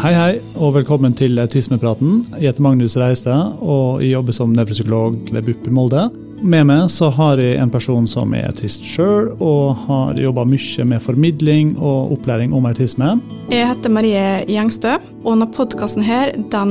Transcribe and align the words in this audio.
Hei, 0.00 0.14
hei, 0.16 0.38
og 0.56 0.70
velkommen 0.78 1.12
til 1.12 1.36
Autismepraten. 1.42 2.22
Jeg 2.38 2.54
heter 2.54 2.64
Magnus 2.64 2.94
Reistad, 2.96 3.58
og 3.60 4.00
jeg 4.00 4.14
jobber 4.14 4.32
som 4.32 4.54
nevropsykolog 4.56 5.18
ved 5.28 5.44
BUP 5.44 5.66
i 5.68 5.72
Molde. 5.76 6.06
Med 6.40 6.64
meg 6.70 6.86
så 6.88 7.10
har 7.12 7.36
jeg 7.36 7.58
en 7.60 7.68
person 7.68 8.06
som 8.08 8.32
er 8.32 8.46
autist 8.48 8.86
sjøl, 8.88 9.28
og 9.44 9.76
har 9.84 10.16
jobba 10.16 10.46
mye 10.48 10.86
med 10.88 11.04
formidling 11.04 11.74
og 11.76 12.14
opplæring 12.16 12.56
om 12.56 12.70
autisme. 12.70 13.12
Jeg 13.52 13.68
heter 13.74 13.92
Marie 13.92 14.24
Gjengstø, 14.48 14.96
og 15.20 15.34
denne 15.34 15.50
podkasten 15.52 16.08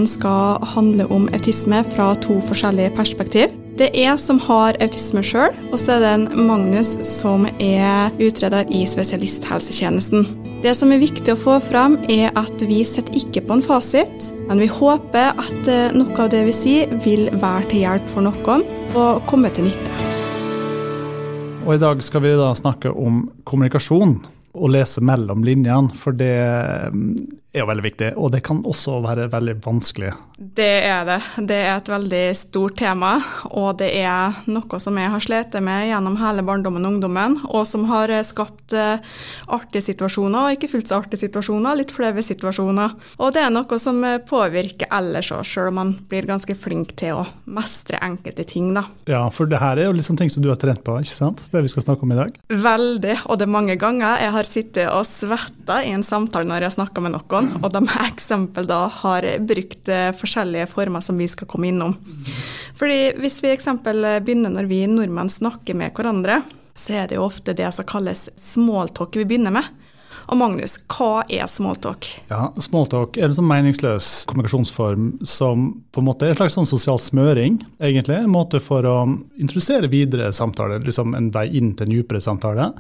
skal 0.10 0.66
handle 0.74 1.06
om 1.14 1.30
autisme 1.30 1.86
fra 1.94 2.16
to 2.26 2.42
forskjellige 2.50 2.96
perspektiv. 2.98 3.59
Det 3.80 3.94
er 3.96 4.10
jeg 4.10 4.20
som 4.20 4.42
har 4.44 4.76
autisme 4.84 5.22
sjøl, 5.24 5.54
og 5.72 5.78
så 5.80 5.94
er 5.94 6.02
det 6.04 6.08
en 6.12 6.48
Magnus 6.50 6.90
som 7.08 7.46
er 7.64 8.12
utreder 8.20 8.68
i 8.76 8.82
spesialisthelsetjenesten. 8.84 10.26
Det 10.66 10.74
som 10.76 10.92
er 10.92 11.00
viktig 11.00 11.32
å 11.32 11.40
få 11.40 11.56
fram, 11.64 11.96
er 12.12 12.36
at 12.36 12.60
vi 12.68 12.82
sitter 12.84 13.16
ikke 13.16 13.46
på 13.48 13.56
en 13.56 13.64
fasit, 13.64 14.28
men 14.50 14.60
vi 14.60 14.68
håper 14.68 15.32
at 15.32 15.72
eh, 15.72 15.96
noe 15.96 16.12
av 16.20 16.28
det 16.34 16.42
vi 16.50 16.58
sier, 16.58 16.92
vil 17.06 17.30
være 17.40 17.70
til 17.72 17.86
hjelp 17.86 18.12
for 18.12 18.28
noen 18.28 18.68
og 19.00 19.24
komme 19.32 19.48
til 19.56 19.70
nytte. 19.70 20.12
Og 21.64 21.78
i 21.78 21.80
dag 21.80 22.04
skal 22.04 22.26
vi 22.28 22.36
da 22.36 22.52
snakke 22.60 22.92
om 22.92 23.30
kommunikasjon 23.48 24.18
og 24.60 24.74
lese 24.76 25.04
mellom 25.06 25.44
linjene, 25.48 25.96
for 25.96 26.16
det 26.18 26.36
mm, 26.94 27.14
er 27.54 27.64
jo 27.64 27.70
veldig 27.70 27.86
viktig. 27.86 28.10
Og 28.20 28.32
det 28.34 28.44
kan 28.46 28.62
også 28.68 29.00
være 29.04 29.30
veldig 29.32 29.56
vanskelig. 29.66 30.12
Det 30.40 30.70
er 30.88 31.04
det. 31.08 31.18
Det 31.50 31.58
er 31.58 31.74
et 31.74 31.90
veldig 31.92 32.24
stort 32.38 32.78
tema, 32.80 33.18
og 33.50 33.80
det 33.82 33.90
er 34.00 34.38
noe 34.48 34.80
som 34.80 34.96
jeg 35.00 35.12
har 35.12 35.24
slitt 35.24 35.58
med 35.66 35.90
gjennom 35.90 36.16
hele 36.22 36.46
barndommen 36.48 36.86
og 36.86 36.94
ungdommen, 36.94 37.36
og 37.50 37.66
som 37.68 37.88
har 37.90 38.14
skapt 38.24 38.76
eh, 38.78 39.02
artige 39.52 39.84
situasjoner, 39.90 40.40
og 40.46 40.56
ikke 40.56 40.70
fullt 40.72 40.92
så 40.92 41.02
artige 41.02 41.26
situasjoner, 41.26 41.80
litt 41.82 41.92
flaue 41.92 42.24
situasjoner. 42.24 42.96
Og 43.20 43.34
det 43.36 43.44
er 43.44 43.52
noe 43.52 43.82
som 43.82 44.00
eh, 44.08 44.22
påvirker 44.24 44.92
ellers 44.96 45.34
òg, 45.36 45.44
sjøl 45.48 45.74
om 45.74 45.80
man 45.82 45.94
blir 46.08 46.30
ganske 46.30 46.56
flink 46.56 46.94
til 47.00 47.20
å 47.20 47.26
mestre 47.52 48.00
enkelte 48.06 48.46
ting, 48.48 48.72
da. 48.78 48.86
Ja, 49.10 49.26
for 49.34 49.50
det 49.50 49.60
her 49.60 49.82
er 49.82 49.90
jo 49.90 49.98
liksom 49.98 50.20
ting 50.20 50.32
som 50.32 50.46
du 50.46 50.52
har 50.54 50.62
trent 50.62 50.86
på, 50.86 50.96
ikke 51.02 51.18
sant? 51.18 51.44
Det 51.52 51.66
vi 51.66 51.74
skal 51.74 51.88
snakke 51.90 52.08
om 52.08 52.16
i 52.16 52.22
dag. 52.22 52.40
Veldig, 52.48 53.18
og 53.26 53.42
det 53.42 53.50
er 53.50 53.56
mange 53.58 53.76
ganger 53.82 54.24
jeg 54.24 54.36
har 54.38 54.49
sittet 54.50 54.90
og 54.92 55.06
svetta 55.08 55.80
i 55.86 55.94
en 55.96 56.06
samtale 56.06 56.48
når 56.50 56.64
jeg 56.64 56.72
har 56.72 56.76
snakka 56.78 57.04
med 57.06 57.16
noen 57.16 57.50
og 57.60 57.70
de 57.74 57.84
eksempel 58.06 58.68
da 58.70 58.84
har 59.02 59.28
brukt 59.50 59.92
eh, 59.92 60.12
forskjellige 60.16 60.70
former 60.72 61.04
som 61.06 61.20
vi 61.20 61.30
skal 61.32 61.50
komme 61.50 61.70
innom. 61.72 61.98
Fordi 62.80 63.00
Hvis 63.20 63.42
vi 63.44 63.52
eksempel 63.52 64.06
begynner 64.24 64.54
når 64.54 64.70
vi 64.70 64.86
nordmenn 64.88 65.32
snakker 65.32 65.76
med 65.78 65.94
hverandre, 65.96 66.42
så 66.80 67.02
er 67.02 67.10
det 67.10 67.18
jo 67.18 67.26
ofte 67.28 67.56
det 67.58 67.68
som 67.76 67.88
kalles 67.88 68.30
smalltalk 68.40 69.18
vi 69.20 69.28
begynner 69.28 69.54
med. 69.54 69.68
Og 70.30 70.38
Magnus, 70.38 70.76
hva 70.94 71.24
er 71.26 71.48
smalltalk? 71.50 72.06
Ja, 72.30 72.52
Smalltalk 72.62 73.18
er 73.18 73.30
en 73.30 73.36
sånn 73.38 73.48
meningsløs 73.50 74.28
kommunikasjonsform 74.30 75.08
som 75.26 75.70
på 75.90 76.04
en 76.04 76.06
måte 76.06 76.28
er 76.28 76.36
en 76.36 76.38
slags 76.38 76.58
sånn 76.60 76.70
sosial 76.70 77.02
smøring. 77.02 77.58
egentlig, 77.82 78.20
En 78.22 78.30
måte 78.30 78.62
for 78.62 78.86
å 78.86 78.98
introdusere 79.40 79.90
videre 79.90 80.32
samtaler, 80.32 80.86
liksom 80.86 81.16
en 81.16 81.32
vei 81.32 81.48
inn 81.58 81.74
til 81.74 81.88
en 81.88 81.96
dypere 81.96 82.22
samtale. 82.22 82.74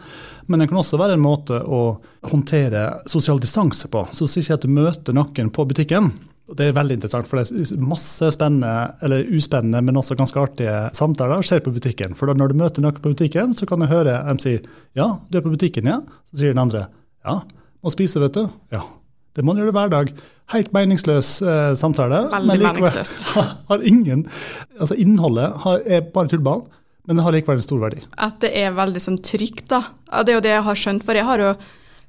Men 0.47 0.59
det 0.59 0.70
kan 0.70 0.77
også 0.77 1.00
være 1.02 1.14
en 1.17 1.25
måte 1.25 1.58
å 1.66 2.00
håndtere 2.30 3.02
sosial 3.08 3.39
distanse 3.39 3.89
på. 3.89 4.08
Så 4.11 4.27
si 4.27 4.42
ikke 4.42 4.53
at 4.53 4.61
du 4.61 4.70
møter 4.70 5.14
noen 5.14 5.50
på 5.50 5.66
butikken. 5.66 6.11
Det 6.53 6.70
er 6.70 6.73
veldig 6.73 6.97
interessant, 6.97 7.27
for 7.30 7.38
det 7.38 7.50
er 7.50 7.81
masse 7.81 8.31
spennende, 8.33 8.94
eller 9.05 9.25
uspennende, 9.25 9.81
men 9.86 9.97
også 9.97 10.17
ganske 10.17 10.39
artige 10.42 10.89
samtaler 10.97 11.42
skjer 11.45 11.61
på 11.66 11.73
butikken. 11.73 12.16
For 12.17 12.30
når 12.30 12.53
du 12.53 12.61
møter 12.61 12.81
noen 12.81 12.97
på 12.97 13.14
butikken, 13.14 13.53
så 13.53 13.66
kan 13.70 13.81
du 13.81 13.89
høre 13.89 14.17
dem 14.25 14.42
si 14.42 14.55
ja, 14.97 15.20
du 15.30 15.38
er 15.38 15.45
på 15.45 15.53
butikken, 15.53 15.89
ja. 15.89 16.02
Så 16.30 16.42
sier 16.42 16.53
den 16.53 16.61
andre 16.61 16.88
ja, 17.25 17.42
må 17.84 17.94
spise, 17.94 18.22
vet 18.23 18.38
du. 18.38 18.48
Ja. 18.73 18.86
Det 19.36 19.45
må 19.45 19.53
man 19.53 19.62
gjøre 19.62 19.75
hver 19.75 19.92
dag. 19.94 20.12
Helt 20.52 20.72
meningsløs 20.75 21.30
eh, 21.45 21.72
samtale. 21.80 22.26
Veldig 22.31 22.50
men 22.50 22.64
meningsløst. 22.66 23.23
Har 23.70 23.86
ingen, 23.86 24.26
altså 24.80 24.98
Innholdet 25.00 25.61
har, 25.64 25.84
er 25.86 26.08
bare 26.14 26.31
tullball, 26.31 26.66
men 27.08 27.20
det 27.20 27.23
har 27.26 27.36
likevel 27.36 27.61
en 27.61 27.66
stor 27.66 27.80
verdi. 27.82 28.02
At 28.17 28.39
det 28.44 28.52
er 28.58 28.73
veldig 28.76 29.02
sånn 29.02 29.20
trygt, 29.26 29.67
da. 29.71 29.83
Det 30.26 30.33
er 30.33 30.39
jo 30.39 30.45
det 30.45 30.55
jeg 30.55 30.66
har 30.66 30.82
skjønt. 30.82 31.05
For 31.05 31.17
jeg 31.17 31.27
har 31.30 31.44
jo 31.44 31.54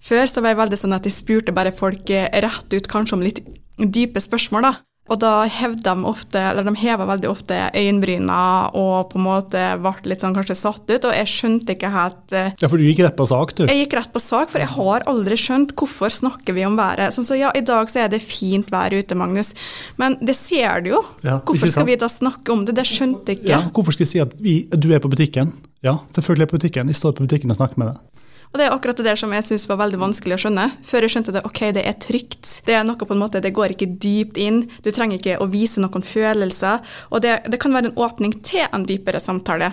før 0.00 0.32
så 0.32 0.42
var 0.42 0.54
jeg 0.54 0.60
veldig 0.62 0.78
sånn 0.80 0.96
at 0.96 1.06
jeg 1.08 1.16
spurte 1.16 1.54
bare 1.56 1.74
folk 1.76 2.10
eh, 2.14 2.28
rett 2.44 2.72
ut, 2.72 2.88
kanskje 2.90 3.18
om 3.18 3.24
litt 3.24 3.42
dype 3.80 4.20
spørsmål, 4.20 4.66
da. 4.66 4.72
Og 5.10 5.18
da 5.18 5.32
hevde 5.50 5.82
de 5.82 6.06
ofte, 6.06 6.38
eller 6.38 6.66
de 6.66 6.74
heva 6.78 7.06
veldig 7.08 7.30
ofte 7.30 7.56
øyenbryna 7.74 8.40
og 8.78 9.10
på 9.10 9.18
en 9.18 9.24
måte 9.26 9.64
ble 9.82 9.92
litt 10.12 10.22
sånn 10.22 10.36
kanskje 10.36 10.56
satt 10.58 10.84
ut, 10.86 11.08
og 11.08 11.14
jeg 11.16 11.30
skjønte 11.30 11.74
ikke 11.74 11.90
helt 11.90 12.34
uh, 12.36 12.52
Ja, 12.60 12.70
for 12.70 12.78
du 12.78 12.86
gikk 12.86 13.02
rett 13.04 13.18
på 13.18 13.26
sak, 13.26 13.54
du? 13.58 13.64
Jeg 13.66 13.84
gikk 13.84 13.96
rett 13.98 14.12
på 14.14 14.22
sak, 14.22 14.52
for 14.52 14.62
jeg 14.62 14.70
har 14.76 15.06
aldri 15.10 15.38
skjønt 15.40 15.74
hvorfor 15.78 16.14
snakker 16.14 16.54
vi 16.56 16.66
om 16.68 16.78
været. 16.78 17.14
Sånn 17.16 17.26
så 17.26 17.38
ja, 17.38 17.50
i 17.58 17.64
dag 17.66 17.90
så 17.90 18.04
er 18.04 18.12
det 18.12 18.22
fint 18.22 18.70
vær 18.70 18.94
ute, 18.94 19.18
Magnus, 19.18 19.52
men 20.00 20.14
det 20.22 20.36
ser 20.38 20.84
du 20.84 20.92
jo. 20.94 21.02
Ja, 21.26 21.40
hvorfor 21.42 21.72
skal 21.72 21.88
vi 21.90 21.98
da 22.00 22.10
snakke 22.10 22.54
om 22.54 22.62
det? 22.68 22.78
Det 22.78 22.86
skjønte 22.88 23.34
jeg 23.34 23.42
ikke. 23.42 23.50
Ja, 23.50 23.64
hvorfor 23.74 23.96
skal 23.96 24.06
jeg 24.06 24.14
si 24.14 24.22
at 24.22 24.38
vi, 24.38 24.60
du 24.70 24.92
er 24.94 25.02
på 25.02 25.10
butikken? 25.10 25.50
Ja, 25.82 25.96
selvfølgelig 26.12 26.44
er 26.44 26.46
jeg 26.46 26.52
på 26.52 26.60
butikken. 26.60 26.92
Jeg 26.92 26.98
står 26.98 27.16
på 27.16 27.24
butikken 27.24 27.52
og 27.52 27.56
snakker 27.56 27.80
med 27.80 27.90
deg. 27.90 28.00
Og 28.50 28.58
det 28.58 28.66
er 28.66 28.74
akkurat 28.74 28.98
det 28.98 29.06
der 29.06 29.18
som 29.18 29.30
jeg 29.30 29.46
syns 29.46 29.68
var 29.70 29.78
veldig 29.78 30.00
vanskelig 30.00 30.34
å 30.34 30.40
skjønne. 30.42 30.64
Før 30.86 31.06
jeg 31.06 31.14
skjønte 31.14 31.34
det, 31.36 31.44
ok, 31.46 31.60
det 31.76 31.84
er 31.86 31.98
trygt. 32.02 32.48
Det 32.66 32.74
er 32.74 32.82
noe 32.86 32.98
på 32.98 33.14
en 33.14 33.22
måte, 33.22 33.42
det 33.42 33.54
går 33.54 33.76
ikke 33.76 33.92
dypt 34.02 34.40
inn. 34.42 34.64
Du 34.82 34.90
trenger 34.90 35.20
ikke 35.20 35.38
å 35.38 35.46
vise 35.52 35.82
noen 35.82 36.02
følelser. 36.06 36.82
Og 37.14 37.22
det, 37.22 37.36
det 37.46 37.60
kan 37.62 37.76
være 37.76 37.92
en 37.92 38.02
åpning 38.02 38.34
til 38.42 38.66
en 38.66 38.86
dypere 38.88 39.22
samtale. 39.22 39.70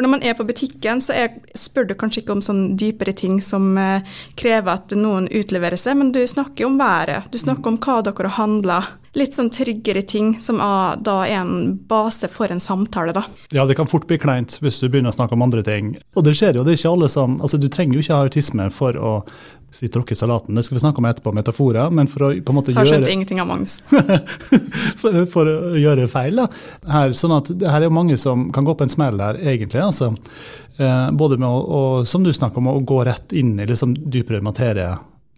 For 0.00 0.06
når 0.06 0.14
man 0.14 0.22
er 0.24 0.32
på 0.32 0.46
butikken, 0.48 1.02
så 1.04 1.12
er, 1.12 1.34
spør 1.52 1.90
du 1.90 1.92
kanskje 2.00 2.22
ikke 2.22 2.32
om 2.32 2.40
sånn 2.40 2.60
dypere 2.80 3.12
ting 3.12 3.34
som 3.44 3.74
eh, 3.76 4.06
krever 4.40 4.78
at 4.78 4.94
noen 4.96 5.26
utleverer 5.28 5.76
seg, 5.76 5.98
men 6.00 6.14
du 6.16 6.22
snakker 6.24 6.64
om 6.64 6.78
været. 6.80 7.28
Du 7.28 7.36
snakker 7.36 7.68
om 7.68 7.76
hva 7.76 7.98
dere 8.06 8.30
har 8.30 8.38
handla. 8.38 8.78
Litt 9.18 9.36
sånn 9.36 9.50
tryggere 9.52 10.00
ting 10.08 10.30
som 10.40 10.62
er, 10.64 10.96
da 11.04 11.18
er 11.26 11.42
en 11.42 11.74
base 11.90 12.30
for 12.32 12.48
en 12.48 12.64
samtale, 12.64 13.12
da. 13.12 13.26
Ja, 13.52 13.66
det 13.68 13.76
kan 13.76 13.90
fort 13.92 14.08
bli 14.08 14.16
kleint 14.22 14.56
hvis 14.62 14.80
du 14.80 14.86
begynner 14.88 15.12
å 15.12 15.18
snakke 15.18 15.36
om 15.36 15.44
andre 15.44 15.66
ting. 15.66 15.98
Og 16.16 16.24
det 16.24 16.32
skjer 16.40 16.56
jo, 16.56 16.64
det 16.64 16.78
er 16.78 16.80
ikke 16.80 16.94
alle 16.94 17.12
som 17.12 17.36
Altså, 17.44 17.60
du 17.60 17.68
trenger 17.68 17.98
jo 17.98 18.06
ikke 18.06 18.16
ha 18.16 18.24
autisme 18.30 18.70
for 18.72 18.96
å 18.96 19.12
si 19.74 19.88
tråkke 19.92 20.16
salaten, 20.18 20.56
det 20.58 20.64
skal 20.66 20.76
vi 20.76 20.82
snakke 20.82 21.02
om 21.02 21.06
etterpå, 21.10 21.32
metaforer, 21.36 21.92
men 21.94 22.08
for 22.10 22.26
å 22.26 22.30
på 22.34 22.52
en 22.52 22.58
måte 22.58 22.74
gjøre 22.74 22.82
Har 22.82 22.90
skjønt 22.90 23.12
ingenting 23.12 23.42
av 23.42 23.50
Magnus. 23.50 23.76
for, 25.00 25.20
for, 25.30 25.50
å 25.50 25.76
gjøre 25.78 26.08
feil, 26.10 26.42
da. 26.42 26.48
Her, 26.90 27.14
sånn 27.18 27.36
at 27.38 27.52
her 27.74 27.86
er 27.86 27.94
mange 27.94 28.18
som 28.20 28.48
kan 28.54 28.66
gå 28.66 28.74
på 28.74 28.86
en 28.86 28.92
smell 28.92 29.20
der, 29.20 29.38
egentlig. 29.52 29.82
altså. 29.84 30.12
Eh, 30.80 31.06
både 31.12 31.38
med 31.40 31.48
å, 31.48 31.60
og, 31.60 32.08
som 32.08 32.26
du 32.26 32.32
snakker 32.34 32.62
om, 32.62 32.72
å 32.72 32.82
gå 32.86 33.02
rett 33.06 33.36
inn 33.36 33.54
i 33.60 33.68
liksom 33.68 33.94
dypere 34.10 34.42
materie 34.44 34.90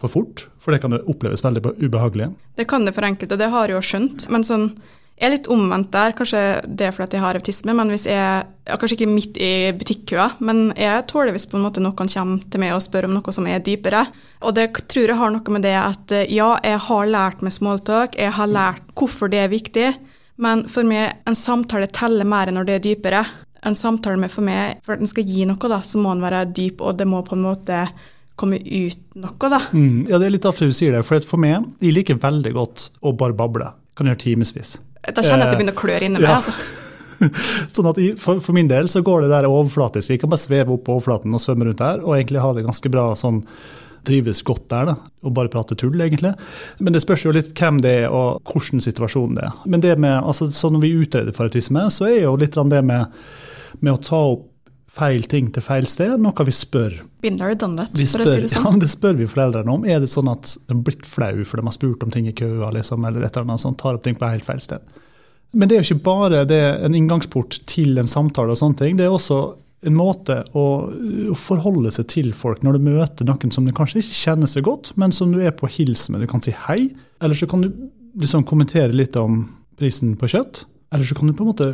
for 0.03 0.11
fort, 0.11 0.47
for 0.63 0.75
det 0.75 0.83
kan 0.83 0.97
oppleves 0.99 1.45
veldig 1.45 1.77
ubehagelig. 1.83 2.33
Det 2.59 2.67
kan 2.71 2.87
det 2.87 2.97
for 2.97 3.07
enkelte, 3.07 3.39
det 3.39 3.53
har 3.53 3.71
jeg 3.71 3.79
jo 3.79 3.87
skjønt. 3.93 4.27
men 4.33 4.47
sånn 4.47 4.73
jeg 5.19 5.29
er 5.29 5.35
litt 5.37 5.49
omvendt 5.53 5.93
der, 5.95 6.15
kanskje 6.19 6.41
det 6.67 6.87
er 6.89 6.95
fordi 6.97 7.19
jeg 7.19 7.23
har 7.23 7.39
autisme, 7.39 7.77
men 7.79 7.93
hvis 7.93 8.09
jeg 8.11 8.49
Kanskje 8.63 8.95
ikke 8.95 9.11
midt 9.11 9.39
i 9.43 9.73
butikkøa, 9.75 10.37
men 10.47 10.69
jeg 10.79 11.03
tåler 11.11 11.35
hvis 11.35 11.49
på 11.51 11.57
en 11.59 11.65
måte 11.65 11.83
noen 11.83 11.97
kommer 11.99 12.45
til 12.47 12.61
meg 12.63 12.71
og 12.77 12.85
spør 12.85 13.09
om 13.09 13.17
noe 13.17 13.33
som 13.35 13.49
er 13.51 13.59
dypere. 13.59 14.05
Og 14.47 14.55
det 14.55 14.69
tror 14.87 15.11
jeg 15.11 15.19
har 15.19 15.33
noe 15.35 15.55
med 15.55 15.65
det 15.67 15.73
at 15.81 16.15
ja, 16.31 16.53
jeg 16.63 16.79
har 16.85 17.11
lært 17.11 17.43
med 17.43 17.57
smalltalk, 17.57 18.15
jeg 18.15 18.31
har 18.37 18.47
lært 18.47 18.93
hvorfor 18.95 19.33
det 19.33 19.41
er 19.43 19.51
viktig, 19.51 19.89
men 20.47 20.63
for 20.71 20.87
meg, 20.87 21.25
en 21.27 21.35
samtale 21.35 21.91
teller 21.91 22.29
mer 22.29 22.55
når 22.55 22.69
det 22.69 22.77
er 22.77 22.85
dypere. 22.87 23.25
En 23.67 23.75
samtale 23.79 24.23
med 24.23 24.31
for 24.31 24.47
meg, 24.47 24.79
for 24.87 24.95
at 24.95 25.03
den 25.03 25.11
skal 25.11 25.27
gi 25.27 25.43
noe, 25.51 25.75
da, 25.75 25.83
så 25.83 25.99
må 25.99 26.15
den 26.15 26.23
være 26.23 26.45
dyp, 26.55 26.87
og 26.87 27.03
det 27.03 27.11
må 27.11 27.25
på 27.27 27.35
en 27.35 27.45
måte 27.49 27.83
komme 28.39 28.63
ut 28.63 29.19
noe, 29.19 29.51
da. 29.51 29.61
Mm, 29.75 30.07
ja, 30.07 30.23
det 30.23 30.31
er 30.31 30.37
litt 30.39 30.49
artig 30.49 30.71
du 30.71 30.79
sier 30.79 30.95
det, 30.95 31.03
for 31.07 31.23
for 31.27 31.43
meg, 31.43 31.67
jeg 31.83 31.99
liker 31.99 32.23
veldig 32.23 32.55
godt 32.57 32.89
å 33.03 33.15
bare 33.19 33.35
bable. 33.39 33.75
Kan 33.99 34.09
gjøre 34.09 34.23
timevis. 34.23 34.79
Da 35.03 35.23
kjenner 35.25 35.45
jeg 35.45 35.49
at 35.49 35.53
det 35.53 35.61
begynner 35.61 35.77
å 35.77 35.83
klør 35.83 36.07
inni 36.07 36.23
meg. 36.23 36.31
Ja. 36.31 36.39
altså. 36.39 36.89
sånn 37.75 37.91
at 37.91 38.01
for, 38.23 38.43
for, 38.43 38.55
min 38.57 38.71
del 38.71 38.89
så 38.91 39.03
går 39.05 39.25
det 39.25 39.33
der 39.33 39.49
overflatisk. 39.51 40.15
Jeg 40.15 40.23
kan 40.23 40.33
bare 40.33 40.43
sveve 40.43 40.75
opp 40.75 40.85
på 40.87 40.97
overflaten 40.97 41.35
og 41.35 41.43
svømme 41.43 41.69
rundt 41.69 41.83
der, 41.83 42.03
og 42.03 42.17
egentlig 42.17 42.43
ha 42.43 42.53
det 42.57 42.67
ganske 42.67 42.93
bra 42.93 43.13
sånn 43.19 43.43
trives 44.07 44.41
godt 44.43 44.65
der, 44.73 44.89
da, 44.91 44.95
og 45.23 45.35
bare 45.37 45.51
prate 45.51 45.77
tull, 45.79 45.95
egentlig. 46.03 46.33
Men 46.83 46.95
det 46.95 47.05
spørs 47.05 47.23
jo 47.27 47.35
litt 47.35 47.53
hvem 47.55 47.79
det 47.85 47.93
er, 48.01 48.09
og 48.11 48.43
hvordan 48.51 48.83
situasjonen 48.83 49.39
det 49.39 49.45
er. 49.47 49.61
Men 49.71 49.85
det 49.85 49.93
med, 50.03 50.17
altså, 50.19 50.51
så 50.51 50.73
når 50.75 50.83
vi 50.83 50.95
utreder 51.05 51.37
for 51.37 51.47
autisme, 51.47 51.85
så 51.95 52.09
er 52.11 52.25
jo 52.25 52.35
litt 52.41 52.59
det 52.59 52.83
med, 52.87 53.23
med 53.79 53.95
å 53.95 54.03
ta 54.03 54.25
opp 54.35 54.49
feil 54.93 55.25
ting 55.31 55.49
til 55.55 55.65
feil 55.65 55.87
sted, 55.89 56.19
noe 56.21 56.45
vi 56.47 56.53
spør. 56.55 56.99
Binder 57.25 57.55
done 57.57 57.81
that, 57.81 57.97
for 57.97 58.25
å 58.25 58.29
si 58.29 58.43
det 58.45 58.51
sånn. 58.55 58.67
Ja, 58.67 58.83
det 58.83 58.91
spør 58.93 59.17
vi 59.21 59.29
foreldrene 59.31 59.73
om. 59.73 59.87
Er 59.89 60.03
det 60.03 60.11
sånn 60.13 60.31
at 60.33 60.55
de 60.67 60.75
har 60.75 60.83
blitt 60.85 61.07
flau 61.09 61.47
for 61.49 61.61
de 61.61 61.69
har 61.69 61.77
spurt 61.77 62.05
om 62.05 62.13
ting 62.13 62.29
i 62.29 62.37
køa, 62.37 62.73
liksom, 62.77 63.07
eller 63.09 63.25
et 63.25 63.33
eller 63.33 63.49
annet 63.49 63.65
sånt, 63.65 63.81
tar 63.81 63.99
opp 63.99 64.05
ting 64.05 64.19
på 64.19 64.29
helt 64.29 64.47
feil 64.47 64.61
sted? 64.65 65.01
Men 65.53 65.69
det 65.69 65.77
er 65.77 65.83
jo 65.83 65.93
ikke 65.93 66.07
bare 66.07 66.45
det, 66.49 66.61
en 66.85 66.97
inngangsport 66.97 67.59
til 67.69 68.01
en 68.01 68.09
samtale, 68.09 68.55
og 68.55 68.61
sånne 68.61 68.81
ting, 68.81 68.97
det 69.01 69.09
er 69.09 69.13
også 69.13 69.41
en 69.83 69.97
måte 69.99 70.39
å, 70.55 70.67
å, 71.33 71.37
forholde 71.37 71.91
seg 71.93 72.07
til 72.13 72.31
folk 72.39 72.63
når 72.63 72.79
du 72.79 72.87
møter 72.87 73.27
noen 73.27 73.51
som 73.55 73.67
du 73.67 73.73
kanskje 73.75 74.01
ikke 74.01 74.19
kjenner 74.21 74.51
så 74.51 74.63
godt, 74.65 74.93
men 75.01 75.15
som 75.15 75.33
du 75.35 75.41
er 75.43 75.55
på 75.57 75.69
hils 75.75 76.07
med. 76.13 76.23
Du 76.23 76.31
kan 76.31 76.45
si 76.45 76.55
hei, 76.69 76.93
eller 77.23 77.39
så 77.39 77.49
kan 77.51 77.65
du 77.65 77.73
liksom 78.23 78.47
kommentere 78.47 78.95
litt 78.95 79.19
om 79.19 79.45
prisen 79.81 80.15
på 80.21 80.31
kjøtt. 80.31 80.65
Eller 80.93 81.09
så 81.09 81.17
kan 81.17 81.29
du 81.29 81.35
på 81.35 81.45
en 81.45 81.51
måte 81.51 81.69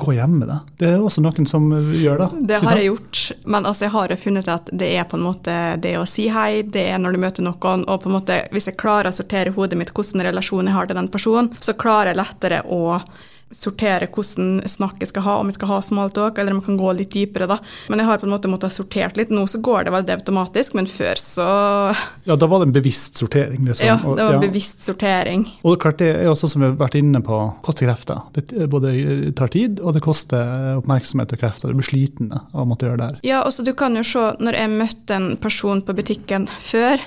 gå 0.00 0.14
hjem 0.16 0.38
med 0.40 0.50
det. 0.50 0.58
Det 0.82 0.90
er 0.90 1.04
også 1.04 1.22
noen 1.24 1.48
som 1.48 1.68
gjør 1.94 2.24
det. 2.24 2.28
Det 2.50 2.60
har 2.64 2.80
jeg 2.80 2.90
gjort, 2.90 3.22
men 3.44 3.68
altså 3.68 3.86
jeg 3.86 3.94
har 3.96 4.14
funnet 4.20 4.50
at 4.50 4.70
det 4.72 4.90
er 4.96 5.08
på 5.08 5.18
en 5.18 5.26
måte 5.26 5.56
det 5.82 5.96
å 6.00 6.06
si 6.08 6.28
hei, 6.32 6.62
det 6.62 6.86
er 6.92 7.02
når 7.02 7.16
du 7.16 7.22
møter 7.24 7.46
noen, 7.46 7.84
og 7.86 8.04
på 8.04 8.10
en 8.10 8.16
måte 8.18 8.40
hvis 8.54 8.70
jeg 8.70 8.80
klarer 8.80 9.10
å 9.10 9.16
sortere 9.16 9.54
hodet 9.56 9.78
mitt 9.80 9.92
hvordan 9.94 10.26
relasjon 10.30 10.70
jeg 10.70 10.76
har 10.76 10.90
til 10.90 10.98
den 11.00 11.10
personen, 11.12 11.52
så 11.60 11.76
klarer 11.78 12.12
jeg 12.12 12.20
lettere 12.22 12.62
å 12.66 13.00
sortere 13.50 14.06
hvordan 14.10 14.60
snakket 14.68 15.10
skal 15.10 15.24
ha, 15.26 15.36
om 15.40 15.50
vi 15.50 15.56
skal 15.56 15.72
ha 15.72 15.80
smalltalk, 15.82 16.38
eller 16.38 16.54
om 16.54 16.60
vi 16.60 16.68
kan 16.68 16.78
gå 16.78 16.92
litt 16.98 17.12
dypere. 17.14 17.48
da. 17.50 17.58
Men 17.88 18.02
jeg 18.02 18.08
har 18.10 18.20
på 18.22 18.28
en 18.28 18.34
måte 18.34 18.50
måttet 18.50 18.74
sortert 18.74 19.18
litt. 19.18 19.32
Nå 19.34 19.46
så 19.50 19.60
går 19.62 19.88
det 19.88 19.94
veldig 19.94 20.16
automatisk, 20.20 20.76
men 20.78 20.88
før 20.90 21.20
så 21.20 21.48
Ja, 22.28 22.36
da 22.36 22.46
var 22.50 22.62
det 22.62 22.70
en 22.70 22.76
bevisst 22.76 23.18
sortering, 23.20 23.64
liksom. 23.66 23.88
Ja, 23.88 23.98
det 23.98 24.22
var 24.22 24.36
en 24.36 24.38
ja. 24.38 24.46
bevisst 24.46 24.84
sortering. 24.86 25.46
Og 25.66 25.80
klart 25.82 26.00
det 26.02 26.12
er 26.14 26.30
også, 26.30 26.50
som 26.52 26.62
vi 26.62 26.70
har 26.70 26.78
vært 26.80 26.98
inne 27.00 27.22
på, 27.24 27.40
koster 27.66 27.88
krefter. 27.88 28.22
Det 28.36 28.68
både 28.70 28.94
tar 29.36 29.52
tid, 29.52 29.80
og 29.82 29.96
det 29.96 30.04
koster 30.04 30.76
oppmerksomhet 30.78 31.34
og 31.34 31.42
krefter. 31.42 31.72
Du 31.72 31.80
blir 31.80 31.90
sliten 31.90 32.32
av 32.36 32.62
å 32.62 32.68
måtte 32.68 32.88
gjøre 32.88 33.00
det 33.00 33.08
her. 33.10 33.22
Ja, 33.26 33.42
også 33.46 33.66
du 33.66 33.72
kan 33.78 33.98
jo 33.98 34.04
se, 34.06 34.26
når 34.40 34.60
jeg 34.62 34.74
møtte 34.76 35.16
en 35.16 35.32
person 35.40 35.82
på 35.84 35.96
butikken 35.96 36.46
før, 36.60 37.02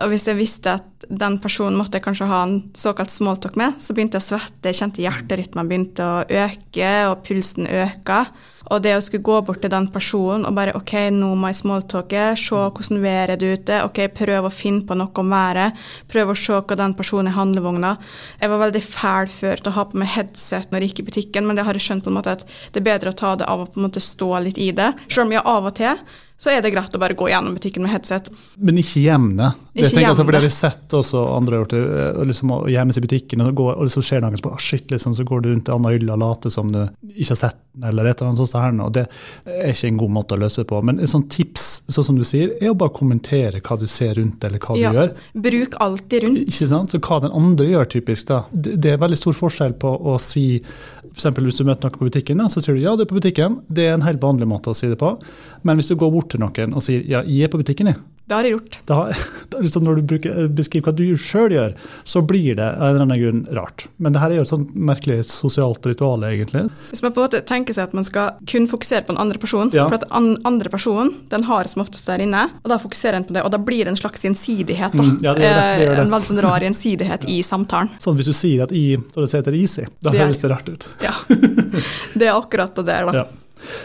og 0.00 0.12
hvis 0.12 0.24
jeg 0.28 0.38
visste 0.38 0.76
at 0.78 1.06
den 1.08 1.36
personen 1.42 1.76
måtte 1.76 1.98
jeg 1.98 2.06
kanskje 2.06 2.30
ha 2.30 2.40
en 2.46 2.56
såkalt 2.78 3.12
smalltalk 3.12 3.58
med, 3.60 3.76
så 3.82 3.92
begynte 3.92 4.16
jeg 4.16 4.24
å 4.24 4.28
svette, 4.30 4.70
jeg 4.70 4.78
kjente 4.78 5.04
hjerterytmen 5.04 5.68
begynte 5.68 6.06
å 6.06 6.22
øke, 6.24 6.92
og 7.10 7.20
pulsen 7.26 7.68
øka. 7.68 8.24
Og 8.70 8.82
det 8.84 8.94
å 8.96 9.02
skulle 9.04 9.26
gå 9.26 9.38
bort 9.46 9.62
til 9.64 9.72
den 9.72 9.88
personen 9.92 10.46
og 10.48 10.56
bare 10.56 10.74
OK, 10.78 10.94
nå 11.14 11.32
må 11.38 11.50
jeg 11.50 11.60
smalltalke, 11.62 12.26
se 12.38 12.62
hvordan 12.62 13.02
været 13.02 13.34
er 13.42 13.56
ute, 13.56 13.80
OK, 13.86 14.02
prøv 14.14 14.48
å 14.48 14.52
finne 14.54 14.86
på 14.86 14.96
noe 14.98 15.22
om 15.22 15.34
været, 15.34 15.78
prøv 16.12 16.32
å 16.32 16.38
se 16.38 16.58
hva 16.60 16.78
den 16.78 16.96
personen 16.98 17.30
er 17.30 17.36
i 17.36 17.38
handlevogna. 17.38 17.94
Jeg 18.40 18.52
var 18.52 18.64
veldig 18.66 18.84
fæl 18.86 19.30
før 19.32 19.62
til 19.62 19.72
å 19.72 19.76
ha 19.78 19.86
på 19.90 20.02
meg 20.02 20.12
headset 20.16 20.72
når 20.72 20.84
jeg 20.84 20.92
gikk 20.92 21.04
i 21.04 21.08
butikken, 21.10 21.48
men 21.48 21.58
det 21.58 21.66
har 21.68 21.78
jeg 21.78 21.88
skjønt 21.88 22.06
på 22.06 22.12
en 22.12 22.20
måte 22.20 22.36
at 22.38 22.44
det 22.72 22.82
er 22.82 22.90
bedre 22.92 23.12
å 23.12 23.18
ta 23.22 23.36
det 23.38 23.48
av 23.48 23.64
og 23.64 23.72
på 23.72 23.80
en 23.80 23.88
måte 23.88 24.02
stå 24.02 24.34
litt 24.46 24.60
i 24.60 24.72
det. 24.76 24.92
Selv 25.08 25.26
om 25.26 25.34
jeg 25.36 25.46
av 25.54 25.72
og 25.72 25.76
til 25.78 26.04
så 26.42 26.50
er 26.50 26.62
det 26.64 26.72
greit 26.74 26.96
å 26.96 26.98
bare 26.98 27.14
gå 27.14 27.28
gjennom 27.30 27.54
butikken 27.54 27.84
med 27.84 27.92
headset. 27.92 28.26
Men 28.58 28.80
ikke 28.80 29.04
gjemme. 29.04 29.52
Det 29.70 29.86
ikke 29.86 30.08
altså, 30.08 30.24
for 30.24 30.34
det 30.34 30.40
har 30.40 30.46
vi 30.48 30.54
sett 30.56 30.96
også 30.98 31.20
andre 31.36 31.54
har 31.54 31.62
gjort 31.62 31.74
det, 31.76 31.82
eh, 32.02 32.22
liksom, 32.32 32.54
å 32.56 32.72
gjemme 32.72 32.96
seg 32.96 33.04
i 33.04 33.06
butikken, 33.06 33.44
og, 33.44 33.52
gå, 33.60 33.66
og 33.70 33.90
så 33.92 34.02
skjer 34.02 34.24
noe, 34.24 34.34
så, 34.40 34.46
bare, 34.48 34.58
shit, 34.64 34.88
liksom, 34.90 35.14
så 35.14 35.26
går 35.28 35.44
du 35.44 35.52
rundt 35.52 35.68
til 35.68 35.76
Anna 35.76 35.92
hylle 35.94 36.16
og 36.16 36.22
later 36.24 36.50
som 36.50 36.72
du 36.74 36.80
ikke 37.12 37.30
har 37.30 37.40
sett 37.44 37.60
den, 37.60 37.86
eller 37.92 38.10
et 38.10 38.16
eller 38.16 38.32
annet 38.32 38.42
sånt. 38.42 38.51
Her, 38.60 38.74
og 38.84 38.92
det 38.96 39.06
er 39.48 39.72
ikke 39.72 39.90
en 39.90 40.00
god 40.02 40.14
måte 40.18 40.36
å 40.36 40.40
løse 40.42 40.62
det 40.62 40.70
på. 40.72 40.80
Men 40.84 41.00
et 41.02 41.10
sånt 41.12 41.30
tips, 41.32 41.68
sånn 41.92 42.08
som 42.10 42.18
du 42.18 42.24
sier, 42.28 42.52
er 42.60 42.72
å 42.72 42.78
bare 42.78 42.94
kommentere 42.96 43.62
hva 43.64 43.78
du 43.80 43.86
ser 43.90 44.16
rundt, 44.20 44.44
eller 44.44 44.62
hva 44.62 44.78
ja, 44.78 44.92
du 44.92 44.98
gjør. 45.00 45.14
Bruk 45.48 45.78
alltid 45.86 46.26
rundt. 46.26 46.42
Ikke 46.46 46.70
sant? 46.70 46.94
Så 46.94 47.02
hva 47.02 47.20
den 47.24 47.34
andre 47.38 47.68
gjør, 47.70 47.90
typisk. 47.96 48.28
da. 48.30 48.42
Det 48.52 48.94
er 48.94 49.02
veldig 49.02 49.20
stor 49.20 49.38
forskjell 49.38 49.76
på 49.82 49.94
å 50.12 50.18
si 50.22 50.46
f.eks. 51.12 51.28
hvis 51.36 51.60
du 51.60 51.66
møter 51.68 51.88
noen 51.88 51.98
på 51.98 52.08
butikken, 52.08 52.40
så 52.48 52.62
sier 52.62 52.78
du 52.78 52.84
ja, 52.84 52.94
det 52.96 53.06
er 53.06 53.12
på 53.12 53.18
butikken. 53.18 53.60
Det 53.68 53.88
er 53.88 53.96
en 53.96 54.06
helt 54.06 54.22
vanlig 54.22 54.48
måte 54.48 54.72
å 54.72 54.76
si 54.76 54.88
det 54.90 54.98
på. 55.00 55.14
Men 55.66 55.80
hvis 55.80 55.92
du 55.92 55.98
går 56.00 56.12
bort 56.14 56.32
til 56.32 56.42
noen 56.42 56.76
og 56.76 56.84
sier 56.84 57.04
ja, 57.08 57.22
jeg 57.26 57.48
er 57.48 57.52
på 57.52 57.60
butikken, 57.60 57.92
jeg. 57.92 58.00
Det 58.24 58.36
har 58.36 58.46
jeg 58.46 58.54
gjort. 58.54 58.78
Da, 58.86 58.98
liksom 59.64 59.84
når 59.84 59.98
du 59.98 60.02
bruker, 60.12 60.36
eh, 60.44 60.50
beskriver 60.52 60.90
hva 60.90 60.94
du 60.96 61.04
sjøl 61.18 61.54
gjør, 61.56 61.74
så 62.08 62.22
blir 62.24 62.56
det 62.58 62.68
av 62.68 62.86
en 62.86 62.94
eller 62.94 63.06
annen 63.06 63.20
grunn 63.22 63.42
rart. 63.58 63.86
Men 64.02 64.14
det 64.14 64.22
her 64.22 64.32
er 64.32 64.40
jo 64.40 64.44
et 64.46 64.52
sånt 64.52 64.70
merkelig 64.74 65.18
sosialt 65.28 65.84
ritual, 65.90 66.22
egentlig. 66.28 66.68
Hvis 66.92 67.02
man 67.04 67.14
på 67.14 67.22
en 67.22 67.26
måte 67.26 67.42
tenker 67.48 67.76
seg 67.76 67.90
at 67.90 67.96
man 67.98 68.06
skal 68.06 68.38
kun 68.48 68.68
fokusere 68.70 69.04
på 69.08 69.16
den 69.16 69.20
andre 69.24 69.42
personen, 69.42 69.72
ja. 69.74 69.88
for 69.90 69.98
at 69.98 70.06
den 70.06 70.36
andre 70.48 70.72
personen 70.72 71.12
den 71.34 71.48
har 71.50 71.70
som 71.70 71.84
oftest 71.84 72.08
der 72.08 72.22
inne, 72.24 72.46
og 72.62 72.72
da 72.72 72.78
fokuserer 72.82 73.18
en 73.18 73.28
på 73.28 73.36
det, 73.36 73.44
og 73.44 73.52
da 73.54 73.60
blir 73.60 73.84
det 73.84 73.96
en 73.96 74.00
slags 74.00 74.24
gjensidighet. 74.24 74.94
da. 74.94 75.02
Mm, 75.02 75.18
ja, 75.24 75.34
det 75.34 75.44
det, 75.44 75.52
det. 75.82 75.90
Eh, 75.90 76.04
en 76.06 76.14
veldig 76.14 76.30
sånn 76.30 76.42
rar 76.46 76.68
gjensidighet 76.68 77.28
i 77.28 77.42
samtalen. 77.46 77.92
Sånn 78.02 78.16
hvis 78.18 78.30
du 78.30 78.34
sier 78.36 78.64
at 78.64 78.72
i 78.74 78.96
så 79.12 79.22
det 79.22 79.30
heter 79.34 79.54
easy, 79.56 79.84
da 80.02 80.10
det 80.12 80.22
høres 80.22 80.40
det 80.42 80.50
rart 80.52 80.68
ut. 80.68 80.88
Ja. 81.02 81.12
Det 82.12 82.26
er 82.28 82.36
akkurat 82.36 82.76
det 82.76 82.84
der, 82.86 83.08
da. 83.08 83.22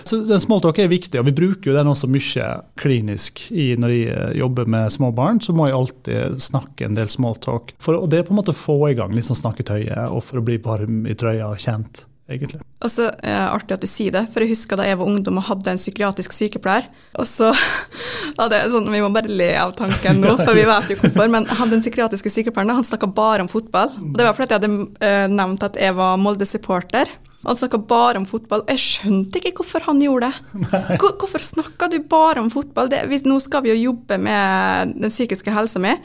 Så 0.07 0.21
den 0.27 0.41
Smalltalk 0.43 0.79
er 0.81 0.91
viktig, 0.91 1.19
og 1.19 1.27
vi 1.29 1.35
bruker 1.37 1.71
jo 1.71 1.77
den 1.77 1.91
også 1.91 2.09
mye 2.11 2.49
klinisk. 2.79 3.47
I, 3.51 3.69
når 3.79 3.93
jeg 3.93 4.11
eh, 4.15 4.35
jobber 4.41 4.69
med 4.69 4.93
små 4.93 5.11
barn, 5.15 5.41
så 5.43 5.55
må 5.55 5.69
jeg 5.69 5.77
alltid 5.77 6.43
snakke 6.43 6.87
en 6.87 6.97
del 6.97 7.09
smalltalk. 7.11 7.73
For, 7.83 7.99
og 7.99 8.11
det 8.11 8.21
er 8.21 8.27
på 8.27 8.35
en 8.35 8.41
måte 8.41 8.55
å 8.55 8.57
få 8.57 8.79
i 8.91 8.97
gang 8.97 9.15
litt 9.15 9.29
sånn 9.29 9.39
snakketøyet, 9.39 10.07
og 10.09 10.23
for 10.25 10.41
å 10.41 10.45
bli 10.45 10.59
varm 10.63 11.05
i 11.09 11.17
trøya 11.17 11.51
og 11.51 11.61
kjent. 11.63 12.05
Egentlig. 12.27 12.59
Og 12.83 12.91
så 12.91 13.05
det 13.07 13.31
artig 13.31 13.77
at 13.77 13.83
du 13.85 13.87
sier 13.87 14.11
det, 14.11 14.25
for 14.33 14.43
jeg 14.43 14.51
husker 14.51 14.75
da 14.75 14.83
jeg 14.83 14.97
var 14.99 15.07
ungdom 15.07 15.37
og 15.39 15.45
hadde 15.47 15.71
en 15.71 15.79
psykiatrisk 15.79 16.33
sykepleier. 16.35 16.89
Og 17.15 17.27
så 17.29 17.53
hadde 18.37 18.49
det 18.51 18.59
er 18.65 18.73
sånn, 18.73 18.89
Vi 18.91 18.99
må 18.99 19.07
bare 19.15 19.31
le 19.31 19.47
av 19.61 19.71
tanken 19.79 20.19
nå, 20.19 20.33
for 20.43 20.51
vi 20.57 20.65
vet 20.67 20.91
jo 20.91 20.97
hvorfor. 20.99 21.31
Men 21.31 21.47
han 21.47 21.71
den 21.71 21.83
psykiatriske 21.85 22.33
sykepleieren 22.33 22.75
han 22.75 22.87
snakka 22.87 23.07
bare 23.15 23.45
om 23.45 23.51
fotball. 23.51 23.95
Og 24.09 24.19
det 24.19 24.27
var 24.27 24.35
fordi 24.35 24.57
jeg 24.57 24.59
hadde 24.59 25.07
eh, 25.07 25.29
nevnt 25.31 25.63
at 25.69 25.79
jeg 25.79 25.95
var 25.95 26.19
Molde-supporter. 26.19 27.15
Han 27.47 27.57
snakka 27.57 27.79
bare 27.87 28.19
om 28.19 28.25
fotball. 28.27 28.65
Jeg 28.67 28.83
skjønte 28.83 29.39
ikke 29.39 29.61
hvorfor 29.61 29.85
han 29.87 30.01
gjorde 30.03 30.27
det. 30.27 30.65
Hvorfor 30.99 31.43
snakka 31.43 31.87
du 31.91 32.01
bare 32.03 32.43
om 32.43 32.49
fotball? 32.51 32.91
Det, 32.91 33.05
nå 33.23 33.39
skal 33.43 33.63
vi 33.63 33.71
jo 33.71 33.91
jobbe 33.91 34.17
med 34.19 34.97
den 34.97 35.13
psykiske 35.13 35.53
helsa 35.55 35.79
mi. 35.79 35.95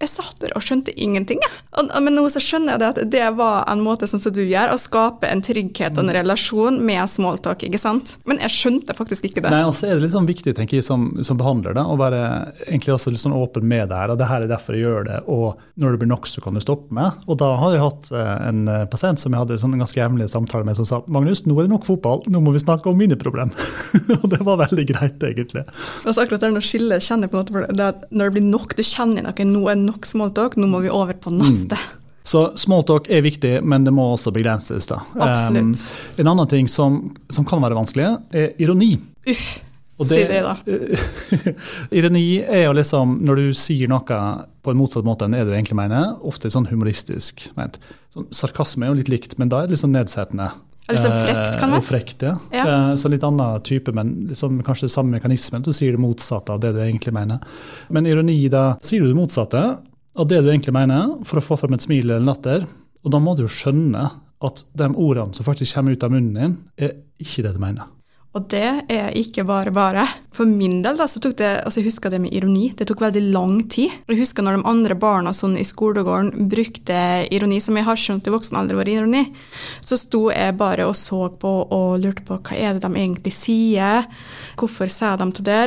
Jeg 0.00 0.08
satt 0.08 0.38
der 0.40 0.54
og 0.56 0.64
skjønte 0.64 0.94
ingenting. 0.96 1.42
Men 1.76 2.14
nå 2.16 2.24
så 2.32 2.40
skjønner 2.42 2.74
jeg 2.74 2.80
det 2.80 2.88
at 2.90 3.00
det 3.12 3.26
var 3.36 3.66
en 3.70 3.82
måte 3.84 4.08
sånn 4.08 4.22
som 4.22 4.32
du 4.32 4.40
gjør, 4.42 4.72
å 4.72 4.80
skape 4.80 5.28
en 5.28 5.42
trygghet 5.44 5.98
og 5.98 6.06
en 6.06 6.14
relasjon 6.14 6.78
med 6.84 7.02
smalltalk. 7.10 7.66
ikke 7.68 7.80
sant? 7.80 8.14
Men 8.28 8.40
jeg 8.40 8.54
skjønte 8.54 8.96
faktisk 8.96 9.28
ikke 9.28 9.44
det. 9.44 9.52
Nei, 9.52 9.62
og 9.68 9.74
så 9.76 9.90
er 9.90 9.98
det 9.98 10.06
litt 10.06 10.14
sånn 10.14 10.28
viktig 10.28 10.54
tenker 10.56 10.80
jeg, 10.80 10.86
som, 10.86 11.10
som 11.26 11.38
behandler 11.40 11.76
det, 11.76 11.84
å 11.84 11.98
være 12.00 12.22
egentlig 12.66 12.94
også 12.96 13.12
litt 13.12 13.22
sånn 13.22 13.36
åpen 13.36 13.66
med 13.68 13.90
det 13.90 13.98
her. 14.00 14.14
og 14.14 14.20
det 14.20 14.30
her 14.30 14.46
er 14.46 14.50
derfor 14.50 14.76
jeg 14.76 14.86
gjør 14.86 15.06
det, 15.10 15.18
og 15.28 15.60
når 15.80 15.94
det 15.94 16.02
blir 16.02 16.12
nok, 16.14 16.28
så 16.30 16.44
kan 16.44 16.56
du 16.56 16.62
stoppe 16.64 16.96
med. 16.96 17.20
Og 17.28 17.38
da 17.40 17.50
har 17.60 17.76
jeg 17.76 17.84
hatt 17.84 18.10
eh, 18.16 18.32
en 18.48 18.64
eh, 18.72 18.86
pasient 18.90 19.20
som 19.20 19.36
jeg 19.36 19.44
hadde 19.44 19.60
sånn 19.60 19.76
ganske 19.80 20.00
jevnlige 20.00 20.32
samtale 20.32 20.64
med, 20.68 20.78
som 20.80 20.88
sa 20.88 21.02
Magnus, 21.12 21.44
nå 21.44 21.58
er 21.58 21.68
det 21.68 21.74
nok 21.74 21.86
fotball, 21.88 22.24
nå 22.30 22.42
må 22.44 22.54
vi 22.56 22.62
snakke 22.62 22.88
om 22.88 22.98
mine 23.00 23.18
problemer. 23.20 23.52
og 24.20 24.26
det 24.32 24.40
var 24.46 24.62
veldig 24.64 24.86
greit, 24.94 25.20
egentlig. 25.28 25.66
Altså 26.06 26.24
akkurat 26.24 26.44
det 26.46 26.52
når 26.56 26.66
skillet 26.66 27.04
kjenner 27.04 27.30
på 27.30 27.40
noe, 27.40 27.68
det 27.68 27.90
når 28.10 28.30
det 28.30 28.34
blir 28.38 28.48
nok, 28.48 28.76
du 28.76 28.84
kjenner 28.86 29.26
noe, 29.26 29.48
nå 29.50 29.64
er 29.68 29.80
nok 29.80 29.89
smalltalk, 30.06 30.56
nå 30.60 30.68
må 30.70 30.82
vi 30.84 30.92
over 30.92 31.16
på 31.18 31.32
neste. 31.34 31.78
Mm. 31.78 31.96
Så 32.30 32.44
smalltalk 32.60 33.08
er 33.10 33.24
viktig, 33.24 33.56
men 33.66 33.86
det 33.86 33.92
må 33.96 34.04
også 34.12 34.32
begrenses. 34.34 34.86
da. 34.90 35.00
Absolutt. 35.16 35.80
Um, 35.80 36.20
en 36.22 36.30
annen 36.34 36.50
ting 36.50 36.68
som, 36.68 37.00
som, 37.32 37.46
kan 37.48 37.62
være 37.64 37.78
vanskelig, 37.78 38.12
er 38.30 38.52
ironi. 38.60 38.92
Uff, 39.26 39.46
det, 40.00 40.06
si 40.08 40.20
det, 40.28 40.40
da. 40.44 40.54
ironi 41.98 42.24
er 42.44 42.66
jo 42.68 42.76
liksom 42.76 43.18
når 43.26 43.40
du 43.40 43.58
sier 43.58 43.90
noe 43.90 44.20
på 44.60 44.72
en 44.72 44.78
motsatt 44.78 45.04
måte 45.04 45.26
enn 45.26 45.36
det 45.36 45.42
du 45.48 45.54
egentlig 45.54 45.80
mener, 45.80 46.14
ofte 46.26 46.52
sånn 46.52 46.68
humoristisk 46.70 47.48
ment. 47.58 47.80
Sånn, 48.12 48.28
sarkasme 48.34 48.86
er 48.86 48.92
jo 48.92 49.00
litt 49.00 49.12
likt, 49.12 49.38
men 49.40 49.50
da 49.52 49.62
er 49.62 49.68
det 49.68 49.76
litt 49.76 49.84
sånn 49.84 49.96
nedsettende. 49.96 50.52
Sånn 50.98 51.14
frekt, 51.14 51.58
kan 51.60 51.70
det 51.70 51.76
være? 51.76 51.86
Frekt, 51.86 52.24
ja. 52.26 52.32
ja. 52.54 52.64
Eh, 52.64 52.94
så 52.98 53.10
litt 53.12 53.24
annen 53.26 53.62
type, 53.66 53.94
men 53.96 54.14
liksom 54.32 54.58
kanskje 54.66 54.90
samme 54.90 55.18
mekanismen. 55.18 55.62
Du 55.66 55.70
sier 55.76 55.94
det 55.94 56.02
motsatte 56.02 56.56
av 56.56 56.64
det 56.64 56.72
du 56.74 56.80
egentlig 56.82 57.14
mener. 57.14 57.44
Men 57.94 58.08
ironi, 58.10 58.38
da 58.52 58.64
sier 58.82 59.04
du 59.04 59.12
det 59.12 59.20
motsatte 59.20 59.62
av 60.20 60.28
det 60.30 60.40
du 60.42 60.50
egentlig 60.50 60.74
mener, 60.74 61.14
for 61.28 61.40
å 61.40 61.44
få 61.44 61.60
frem 61.60 61.76
et 61.76 61.86
smil 61.86 62.08
eller 62.08 62.26
latter. 62.26 62.66
Og 63.04 63.14
da 63.14 63.22
må 63.22 63.36
du 63.36 63.44
jo 63.46 63.52
skjønne 63.52 64.08
at 64.40 64.64
de 64.80 64.90
ordene 64.90 65.36
som 65.36 65.46
faktisk 65.46 65.76
kommer 65.76 65.94
ut 65.94 66.04
av 66.06 66.12
munnen 66.14 66.36
din, 66.36 66.58
er 66.80 66.96
ikke 67.20 67.44
det 67.46 67.54
du 67.56 67.62
mener. 67.62 67.88
Og 68.30 68.44
det 68.52 68.66
er 68.86 69.08
ikke 69.18 69.42
bare 69.42 69.72
bare. 69.74 70.04
For 70.34 70.46
min 70.46 70.84
del 70.84 71.00
da, 71.00 71.08
så 71.10 71.18
tok 71.22 71.34
det 71.40 71.48
altså 71.64 71.80
jeg 71.80 71.88
husker 71.88 72.12
det 72.12 72.20
med 72.22 72.34
ironi. 72.36 72.68
Det 72.78 72.86
tok 72.86 73.02
veldig 73.02 73.22
lang 73.34 73.56
tid. 73.72 73.90
Jeg 74.06 74.20
husker 74.20 74.46
når 74.46 74.60
de 74.60 74.68
andre 74.70 74.94
barna 74.94 75.32
sånn 75.34 75.56
i 75.58 75.66
skolegården 75.66 76.46
brukte 76.52 77.00
ironi, 77.34 77.58
som 77.58 77.78
jeg 77.78 77.88
har 77.88 77.98
skjønt 77.98 78.30
i 78.30 78.34
voksen 78.34 78.60
alder 78.60 78.78
var 78.78 78.90
ironi, 78.90 79.24
så 79.82 79.98
sto 79.98 80.28
jeg 80.30 80.54
bare 80.60 80.86
og 80.86 80.94
så 80.98 81.24
på 81.42 81.54
og 81.74 81.98
lurte 82.04 82.22
på 82.28 82.38
hva 82.38 82.60
er 82.60 82.78
det 82.78 82.84
de 82.86 83.02
egentlig 83.02 83.34
sier. 83.34 84.06
Hvorfor 84.60 84.92
sier 84.94 85.18
de 85.18 85.30
til 85.34 85.50
det? 85.50 85.64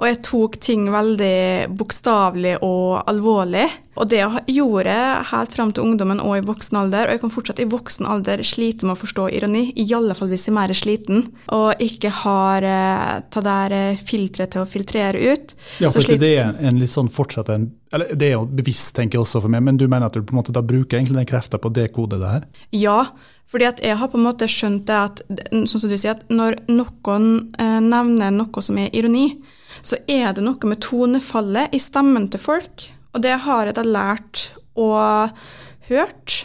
Og 0.00 0.08
jeg 0.08 0.20
tok 0.26 0.56
ting 0.62 0.88
veldig 0.90 1.74
bokstavelig 1.78 2.56
og 2.66 3.04
alvorlig. 3.10 3.66
Og 3.94 4.08
det 4.10 4.24
gjorde 4.50 4.90
jeg 4.90 5.26
helt 5.30 5.52
fram 5.54 5.70
til 5.70 5.86
ungdommen 5.86 6.22
og 6.22 6.38
i 6.38 6.44
voksen 6.46 6.80
alder. 6.80 7.06
Og 7.06 7.14
jeg 7.14 7.22
kan 7.22 7.34
fortsatt 7.34 7.62
i 7.62 7.68
voksen 7.70 8.08
alder 8.10 8.42
slite 8.46 8.88
med 8.88 8.96
å 8.96 9.02
forstå 9.04 9.28
ironi, 9.36 9.68
i 9.78 9.86
alle 9.94 10.16
fall 10.18 10.32
hvis 10.32 10.48
jeg 10.48 10.54
er 10.54 10.58
mer 10.58 10.74
sliten 10.74 11.22
og 11.54 11.82
ikke 11.82 12.10
har 12.24 12.66
uh, 12.66 13.22
det 13.34 13.42
der 13.44 13.74
eh, 13.76 14.00
filteret 14.00 14.54
til 14.54 14.64
å 14.64 14.68
filtrere 14.68 15.20
ut. 15.34 15.54
Ja, 15.82 15.92
for 15.94 16.18
det 16.18 16.30
er 16.40 16.58
en 16.58 16.80
litt 16.80 16.92
sånn 16.92 17.12
fortsatt 17.12 17.52
en 17.54 17.70
eller 17.94 18.10
Det 18.18 18.26
er 18.26 18.32
jo 18.32 18.46
bevisst, 18.50 18.90
tenker 18.96 19.20
jeg 19.20 19.22
også 19.22 19.44
for 19.44 19.52
meg, 19.52 19.62
men 19.62 19.76
du 19.78 19.84
mener 19.86 20.08
at 20.08 20.16
du 20.16 20.24
på 20.26 20.34
en 20.34 20.40
måte 20.40 20.54
da 20.54 20.64
bruker 20.66 20.98
egentlig 20.98 21.20
den 21.20 21.28
kreften 21.30 21.60
på 21.62 21.70
å 21.70 21.74
dekode 21.76 22.18
det 22.18 22.30
her? 22.32 22.46
Ja, 22.74 22.96
fordi 23.46 23.68
at 23.68 23.82
jeg 23.84 23.94
har 24.00 24.10
på 24.10 24.18
en 24.18 24.26
måte 24.26 24.48
skjønt 24.50 24.88
det 24.88 24.96
at 24.98 25.20
sånn 25.30 25.68
som 25.78 25.92
du 25.92 25.94
sier, 25.94 26.16
at 26.16 26.32
når 26.32 26.56
noen 26.72 27.28
eh, 27.54 27.78
nevner 27.84 28.34
noe 28.34 28.64
som 28.66 28.80
er 28.82 28.90
ironi, 28.90 29.28
så 29.82 29.98
er 30.06 30.32
det 30.34 30.44
noe 30.44 30.70
med 30.70 30.82
tonefallet 30.84 31.74
i 31.74 31.80
stemmen 31.82 32.28
til 32.32 32.42
folk. 32.42 32.88
Og 33.14 33.22
det 33.22 33.36
har 33.46 33.68
jeg 33.68 33.78
da 33.78 33.84
lært 33.86 34.48
og 34.74 35.34
hørt. 35.88 36.44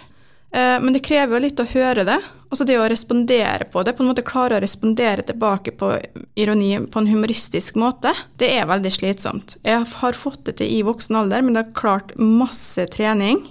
Eh, 0.51 0.77
men 0.81 0.93
det 0.93 1.03
krever 1.05 1.37
jo 1.37 1.43
litt 1.45 1.61
å 1.61 1.67
høre 1.69 2.05
det. 2.07 2.19
Altså 2.49 2.65
det 2.65 2.79
å 2.81 2.87
respondere 2.89 3.67
på 3.69 3.83
det, 3.85 3.93
på 3.93 4.03
en 4.03 4.09
måte 4.09 4.25
klare 4.25 4.57
å 4.57 4.63
respondere 4.63 5.25
tilbake 5.25 5.75
på 5.77 5.91
ironi 6.39 6.71
på 6.89 7.01
en 7.01 7.09
humoristisk 7.11 7.77
måte, 7.77 8.15
det 8.41 8.49
er 8.57 8.69
veldig 8.69 8.91
slitsomt. 8.95 9.59
Jeg 9.61 9.85
har 10.01 10.17
fått 10.17 10.47
det 10.49 10.57
til 10.61 10.79
i 10.79 10.81
voksen 10.85 11.19
alder, 11.19 11.45
men 11.45 11.53
det 11.53 11.67
har 11.67 11.77
klart 11.77 12.15
masse 12.17 12.87
trening. 12.95 13.43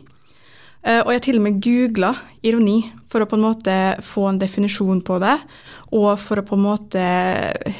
Eh, 0.82 1.00
og 1.02 1.11
jeg 1.14 1.25
til 1.26 1.40
og 1.40 1.44
med 1.47 1.58
googla 1.64 2.12
ironi 2.47 2.78
for 3.11 3.25
å 3.25 3.28
på 3.28 3.38
en 3.38 3.47
måte 3.47 3.75
få 4.04 4.28
en 4.28 4.38
definisjon 4.40 5.00
på 5.04 5.16
det, 5.23 5.35
og 5.97 6.11
for 6.20 6.40
å 6.40 6.47
på 6.47 6.58
en 6.58 6.66
måte 6.66 7.04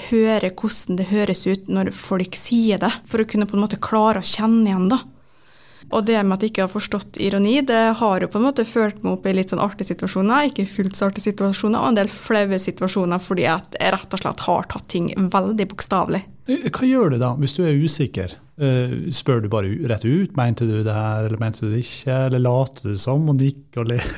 høre 0.09 0.51
hvordan 0.57 0.99
det 0.99 1.11
høres 1.13 1.45
ut 1.47 1.69
når 1.71 1.93
folk 1.95 2.39
sier 2.39 2.81
det, 2.83 2.91
for 3.07 3.23
å 3.23 3.29
kunne 3.29 3.47
på 3.49 3.59
en 3.59 3.65
måte 3.67 3.81
klare 3.83 4.23
å 4.23 4.27
kjenne 4.27 4.71
igjen 4.71 4.89
det. 4.93 5.03
Og 5.89 6.05
det 6.05 6.19
med 6.21 6.37
at 6.37 6.45
jeg 6.45 6.53
ikke 6.53 6.65
har 6.67 6.73
forstått 6.73 7.19
ironi, 7.23 7.59
det 7.65 7.83
har 8.01 8.25
jo 8.25 8.29
på 8.29 8.41
en 8.41 8.49
måte 8.49 8.67
ført 8.69 9.01
meg 9.05 9.15
opp 9.17 9.29
i 9.29 9.33
litt 9.37 9.55
sånn 9.55 9.63
artige 9.65 9.89
situasjoner, 9.95 10.51
ikke 10.51 10.67
fullt 10.69 10.99
så 10.99 11.09
artige 11.09 11.31
situasjoner, 11.31 11.81
og 11.81 11.93
en 11.93 12.01
del 12.01 12.11
flaue 12.13 12.59
situasjoner 12.61 13.23
fordi 13.23 13.47
at 13.49 13.79
jeg 13.79 13.95
rett 13.95 14.17
og 14.17 14.21
slett 14.23 14.45
har 14.49 14.69
tatt 14.69 14.91
ting 14.93 15.09
veldig 15.33 15.69
bokstavelig. 15.71 16.27
Hva 16.49 16.89
gjør 16.89 17.13
du 17.13 17.19
da, 17.21 17.33
hvis 17.41 17.57
du 17.57 17.65
er 17.65 17.77
usikker? 17.77 18.37
Uh, 18.59 19.07
spør 19.15 19.45
du 19.45 19.47
bare 19.53 19.71
rett 19.87 20.03
ut, 20.03 20.33
mente 20.37 20.67
du 20.67 20.81
det 20.83 20.95
her, 20.95 21.29
eller 21.29 21.39
mente 21.39 21.63
du 21.63 21.71
det 21.71 21.85
ikke, 21.85 22.17
eller 22.27 22.43
later 22.43 22.91
du 22.91 22.99
som 22.99 23.29
og 23.31 23.37
nikker 23.39 23.85
og 23.85 23.93
ler? 23.93 24.09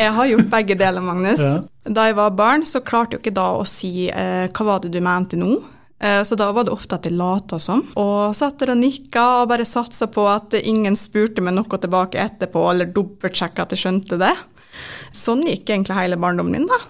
jeg 0.00 0.14
har 0.16 0.30
gjort 0.30 0.48
begge 0.54 0.78
deler, 0.80 1.04
Magnus. 1.04 1.42
Ja. 1.42 1.58
Da 1.84 2.06
jeg 2.08 2.16
var 2.16 2.32
barn, 2.38 2.64
så 2.66 2.80
klarte 2.86 3.18
jeg 3.18 3.24
ikke 3.24 3.36
da 3.36 3.50
å 3.58 3.66
si 3.68 4.08
uh, 4.08 4.48
hva 4.48 4.68
var 4.70 4.82
det 4.82 4.94
du 4.94 5.02
mente 5.04 5.38
nå? 5.38 5.58
Eh, 6.02 6.22
så 6.22 6.34
da 6.34 6.48
var 6.52 6.66
det 6.66 6.74
ofte 6.74 6.96
at 6.98 7.06
jeg 7.06 7.14
lata 7.14 7.60
som, 7.62 7.84
og 7.94 8.34
satt 8.34 8.58
der 8.58 8.72
og 8.74 8.80
nikka 8.80 9.22
og 9.42 9.52
bare 9.52 9.66
satsa 9.68 10.08
på 10.10 10.24
at 10.26 10.56
ingen 10.58 10.96
spurte 10.98 11.44
meg 11.44 11.54
noe 11.54 11.78
tilbake 11.78 12.18
etterpå, 12.18 12.64
eller 12.72 12.90
dobbeltsjekka 12.90 13.66
at 13.66 13.76
jeg 13.76 13.84
skjønte 13.84 14.18
det. 14.18 14.32
Sånn 15.14 15.44
gikk 15.46 15.70
egentlig 15.70 15.94
hele 16.00 16.18
barndommen 16.18 16.56
min, 16.58 16.66
da. 16.66 16.80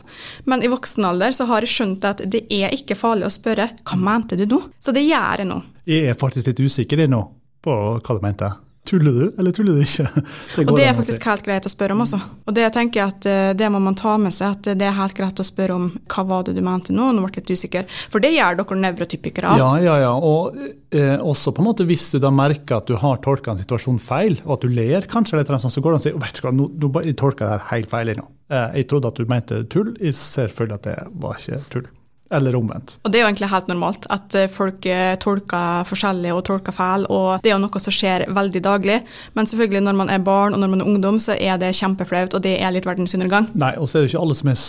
Men 0.48 0.64
i 0.64 0.70
voksen 0.72 1.04
alder 1.04 1.36
så 1.36 1.44
har 1.50 1.66
jeg 1.66 1.74
skjønt 1.74 2.08
at 2.08 2.24
det 2.24 2.46
er 2.48 2.72
ikke 2.72 2.96
farlig 2.96 3.28
å 3.28 3.34
spørre 3.34 3.68
hva 3.82 4.00
mente 4.00 4.38
du 4.40 4.46
nå? 4.48 4.62
Så 4.80 4.94
det 4.96 5.04
gjør 5.04 5.44
jeg 5.44 5.50
nå. 5.50 5.60
Jeg 5.90 6.12
er 6.12 6.18
faktisk 6.18 6.48
litt 6.48 6.62
usikker 6.62 7.04
nå 7.10 7.24
på 7.62 7.78
hva 7.98 8.16
du 8.16 8.24
mente. 8.24 8.48
Tuller 8.82 9.12
du, 9.12 9.34
eller 9.38 9.54
tuller 9.54 9.76
du 9.78 9.82
ikke? 9.84 10.08
Det 10.56 10.64
og 10.66 10.74
det 10.74 10.84
er 10.88 10.96
faktisk 10.96 11.26
helt 11.28 11.44
greit 11.46 11.66
å 11.68 11.70
spørre 11.70 11.94
om 11.94 12.02
også. 12.02 12.18
Og 12.50 12.56
det 12.56 12.66
tenker 12.74 13.00
jeg 13.00 13.12
at 13.14 13.28
eh, 13.30 13.50
det 13.54 13.68
må 13.70 13.78
man 13.82 13.94
ta 13.98 14.16
med 14.18 14.34
seg, 14.34 14.56
at 14.56 14.80
det 14.80 14.88
er 14.88 14.96
helt 14.96 15.14
greit 15.14 15.38
å 15.38 15.46
spørre 15.46 15.76
om 15.78 15.86
hva 16.10 16.24
var 16.26 16.48
det 16.48 16.56
du 16.56 16.62
mente 16.66 16.94
nå, 16.94 17.12
nå 17.14 17.22
ble 17.22 17.30
jeg 17.30 17.44
litt 17.44 17.62
usikker. 17.62 17.86
For 18.10 18.24
det 18.24 18.32
gjør 18.34 18.58
dere 18.58 18.80
nevrotypikere. 18.82 19.54
Ja, 19.62 19.70
ja, 19.84 19.96
ja. 20.02 20.12
Og 20.18 20.58
eh, 20.58 21.14
også 21.14 21.54
på 21.54 21.62
en 21.62 21.70
måte 21.70 21.86
hvis 21.86 22.08
du 22.10 22.18
da 22.22 22.34
merker 22.34 22.80
at 22.80 22.90
du 22.90 22.98
har 22.98 23.22
tolka 23.22 23.54
en 23.54 23.62
situasjon 23.62 24.02
feil, 24.02 24.40
og 24.42 24.58
at 24.58 24.66
du 24.66 24.74
ler 24.74 25.06
kanskje, 25.10 25.38
eller 25.38 25.62
sånn, 25.62 25.76
så 25.78 25.84
går 25.84 25.94
det 25.94 26.00
an 26.00 26.02
å 26.02 26.06
si 26.08 26.14
vet 26.26 26.42
du 26.42 26.44
hva, 26.48 26.54
nå, 26.58 26.70
nå 26.82 26.92
tolka 27.22 27.46
jeg 27.46 27.52
det 27.52 27.54
her 27.54 27.66
helt 27.76 27.94
feil 27.94 28.14
nå. 28.18 28.28
Eh, 28.50 28.68
jeg 28.80 28.90
trodde 28.90 29.14
at 29.14 29.22
du 29.22 29.30
mente 29.30 29.64
tull, 29.70 29.94
jeg 30.02 30.18
ser 30.18 30.50
selvfølgelig 30.50 30.80
at 30.80 30.88
det 30.90 31.00
var 31.22 31.38
ikke 31.38 31.64
tull 31.70 31.90
eller 32.32 32.56
omvendt. 32.58 32.96
Og 33.02 33.12
Det 33.12 33.18
er 33.18 33.24
jo 33.24 33.30
egentlig 33.30 33.50
helt 33.52 33.70
normalt 33.70 34.08
at 34.14 34.36
eh, 34.38 34.50
folk 34.50 34.86
eh, 34.88 35.14
tolker 35.22 35.86
forskjellig 35.88 36.32
og 36.34 36.44
tolker 36.48 36.74
feil, 36.76 37.06
og 37.12 37.42
det 37.44 37.52
er 37.52 37.56
jo 37.56 37.62
noe 37.64 37.82
som 37.82 37.94
skjer 37.94 38.26
veldig 38.32 38.62
daglig. 38.64 39.00
Men 39.38 39.48
selvfølgelig 39.50 39.84
når 39.86 39.98
man 40.02 40.12
er 40.12 40.26
barn 40.26 40.56
og 40.56 40.62
når 40.62 40.74
man 40.74 40.84
er 40.84 40.92
ungdom, 40.92 41.20
så 41.22 41.36
er 41.38 41.60
det 41.62 41.74
kjempeflaut, 41.78 42.34
og 42.34 42.44
det 42.44 42.56
er 42.60 42.74
litt 42.74 42.88
verdensundergang. 42.88 43.50
Nei, 43.58 43.74
og 43.78 43.88
så 43.88 43.98
er 43.98 44.06
det 44.06 44.12
ikke 44.12 44.22
alle 44.24 44.38
som 44.38 44.52
er 44.52 44.62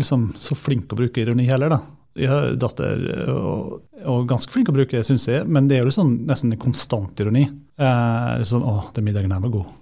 liksom, 0.00 0.28
så 0.40 0.58
flinke 0.58 0.96
å 0.96 1.02
bruke 1.02 1.22
ironi 1.22 1.48
heller, 1.50 1.74
da. 1.76 1.82
Jeg 2.18 2.26
har 2.26 2.56
datter 2.58 3.04
og, 3.30 3.76
og 4.02 4.24
ganske 4.28 4.50
flink 4.50 4.68
å 4.72 4.74
bruke 4.74 5.02
syns 5.06 5.28
jeg, 5.28 5.44
men 5.46 5.68
det 5.70 5.78
er 5.78 5.84
jo 5.84 5.90
liksom 5.92 6.16
nesten 6.28 6.52
en 6.52 6.60
konstant 6.60 7.22
ironi. 7.22 7.46
Eh, 7.80 8.42
sånn, 8.44 8.66
'Å, 8.66 8.90
den 8.96 9.06
middagen 9.06 9.32
her 9.32 9.42
var 9.44 9.54
god'. 9.54 9.79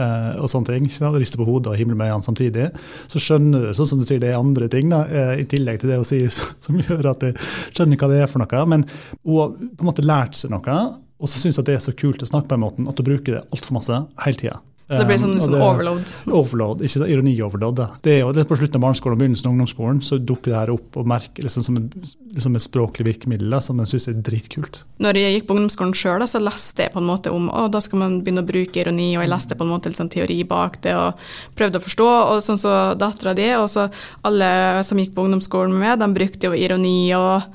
Uh, 0.00 0.38
og 0.40 0.48
sånne 0.48 0.70
ting, 0.70 0.86
ikke 0.88 1.10
rister 1.18 1.40
på 1.40 1.44
hodet 1.48 1.74
og 1.74 1.76
himler 1.76 1.98
med 1.98 2.08
øynene 2.08 2.24
samtidig, 2.24 2.70
så 3.10 3.20
skjønner 3.20 3.66
du 3.66 3.74
sånn 3.76 3.90
som 3.90 4.00
du 4.00 4.06
sier, 4.08 4.22
det 4.22 4.30
er 4.30 4.38
andre 4.38 4.70
ting 4.72 4.88
da, 4.92 5.02
uh, 5.10 5.34
i 5.36 5.44
tillegg 5.50 5.82
til 5.82 5.92
det 5.92 5.98
hun 6.00 6.08
sier, 6.08 6.32
som 6.64 6.78
gjør 6.80 7.10
at 7.12 7.26
jeg 7.26 7.36
skjønner 7.74 8.00
hva 8.00 8.10
det 8.12 8.22
er 8.22 8.30
for 8.30 8.40
noe. 8.40 8.64
Men 8.72 8.86
hun 9.26 9.36
har 9.42 9.54
på 9.58 9.84
en 9.84 9.90
måte 9.90 10.06
lært 10.06 10.38
seg 10.40 10.54
noe, 10.54 10.80
og 11.20 11.28
så 11.28 11.42
syns 11.42 11.60
at 11.60 11.68
det 11.68 11.76
er 11.76 11.84
så 11.84 11.92
kult 11.92 12.24
å 12.24 12.30
snakke 12.30 12.48
på 12.48 12.56
en 12.56 12.64
måte 12.64 12.88
at 12.88 13.02
hun 13.02 13.10
bruker 13.12 13.36
det 13.36 13.46
altfor 13.52 13.76
masse 13.76 14.02
hele 14.24 14.40
tida. 14.40 14.60
Det 14.90 15.04
blir 15.06 15.20
sånn, 15.22 15.36
sånn 15.38 15.54
overload. 15.62 16.08
Overload, 16.34 16.80
ikke 16.82 17.06
ironi-overload. 17.12 17.82
Det 18.02 18.14
er 18.16 18.18
jo 18.24 18.32
det 18.34 18.42
på 18.50 18.56
slutten 18.58 18.80
av 18.80 18.88
barneskolen 18.88 19.14
og 19.14 19.20
begynnelsen 19.22 19.46
av 19.46 19.54
ungdomsskolen 19.54 20.00
så 20.02 20.18
dukker 20.18 20.50
det 20.50 20.58
her 20.58 20.72
opp 20.74 20.98
og 20.98 21.06
merker 21.12 21.46
liksom 21.46 21.62
som, 21.66 21.78
en, 21.78 21.86
liksom 22.34 22.58
et 22.58 22.64
språklig 22.64 23.06
virkemiddel 23.06 23.54
som 23.62 23.78
en 23.78 23.86
syns 23.90 24.08
er 24.10 24.18
dritkult. 24.26 24.82
Når 24.98 25.20
jeg 25.20 25.36
gikk 25.36 25.46
på 25.46 25.54
ungdomsskolen 25.54 25.94
sjøl, 25.94 26.26
så 26.26 26.42
leste 26.42 26.88
jeg 26.88 26.94
på 26.96 27.02
en 27.02 27.08
måte 27.12 27.30
om 27.34 27.46
å, 27.54 27.68
da 27.70 27.78
skal 27.84 28.02
man 28.02 28.18
begynne 28.24 28.42
å 28.42 28.50
bruke 28.50 28.82
ironi, 28.82 29.12
og 29.14 29.22
jeg 29.22 29.34
leste 29.36 29.58
på 29.60 29.68
en 29.68 29.72
måte 29.76 29.94
sånn 29.94 30.10
teori 30.10 30.42
bak 30.48 30.80
det 30.82 30.98
og 30.98 31.22
prøvde 31.58 31.78
å 31.78 31.86
forstå. 31.86 32.10
Og 32.34 32.44
sånn 32.44 32.58
så 32.58 32.76
dattera 32.98 33.36
di, 33.38 33.46
og 33.60 33.70
så 33.70 33.86
alle 34.26 34.52
som 34.86 34.98
gikk 34.98 35.14
på 35.14 35.28
ungdomsskolen 35.28 35.76
med 35.76 35.86
meg, 35.86 35.98
de 36.02 36.14
brukte 36.18 36.50
jo 36.50 36.58
ironi. 36.58 37.12
og 37.14 37.46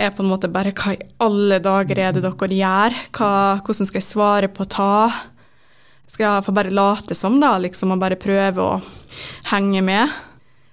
er 0.00 0.12
på 0.14 0.24
en 0.24 0.30
måte 0.30 0.48
bare 0.52 0.72
hva 0.76 0.94
i 0.94 1.08
alle 1.20 1.58
dager 1.62 1.98
er 2.00 2.14
det 2.16 2.22
dere 2.24 2.56
gjør? 2.56 2.96
Hva, 3.16 3.32
hvordan 3.66 3.88
skal 3.88 4.00
jeg 4.00 4.08
svare 4.08 4.48
på 4.52 4.66
ta? 4.70 5.10
Skal 6.10 6.26
jeg 6.26 6.32
iallfall 6.32 6.56
bare 6.56 6.74
late 6.74 7.14
som, 7.14 7.38
da, 7.38 7.52
liksom, 7.62 7.94
og 7.94 8.02
bare 8.02 8.18
prøve 8.18 8.64
å 8.64 8.78
henge 9.52 9.82
med? 9.86 10.10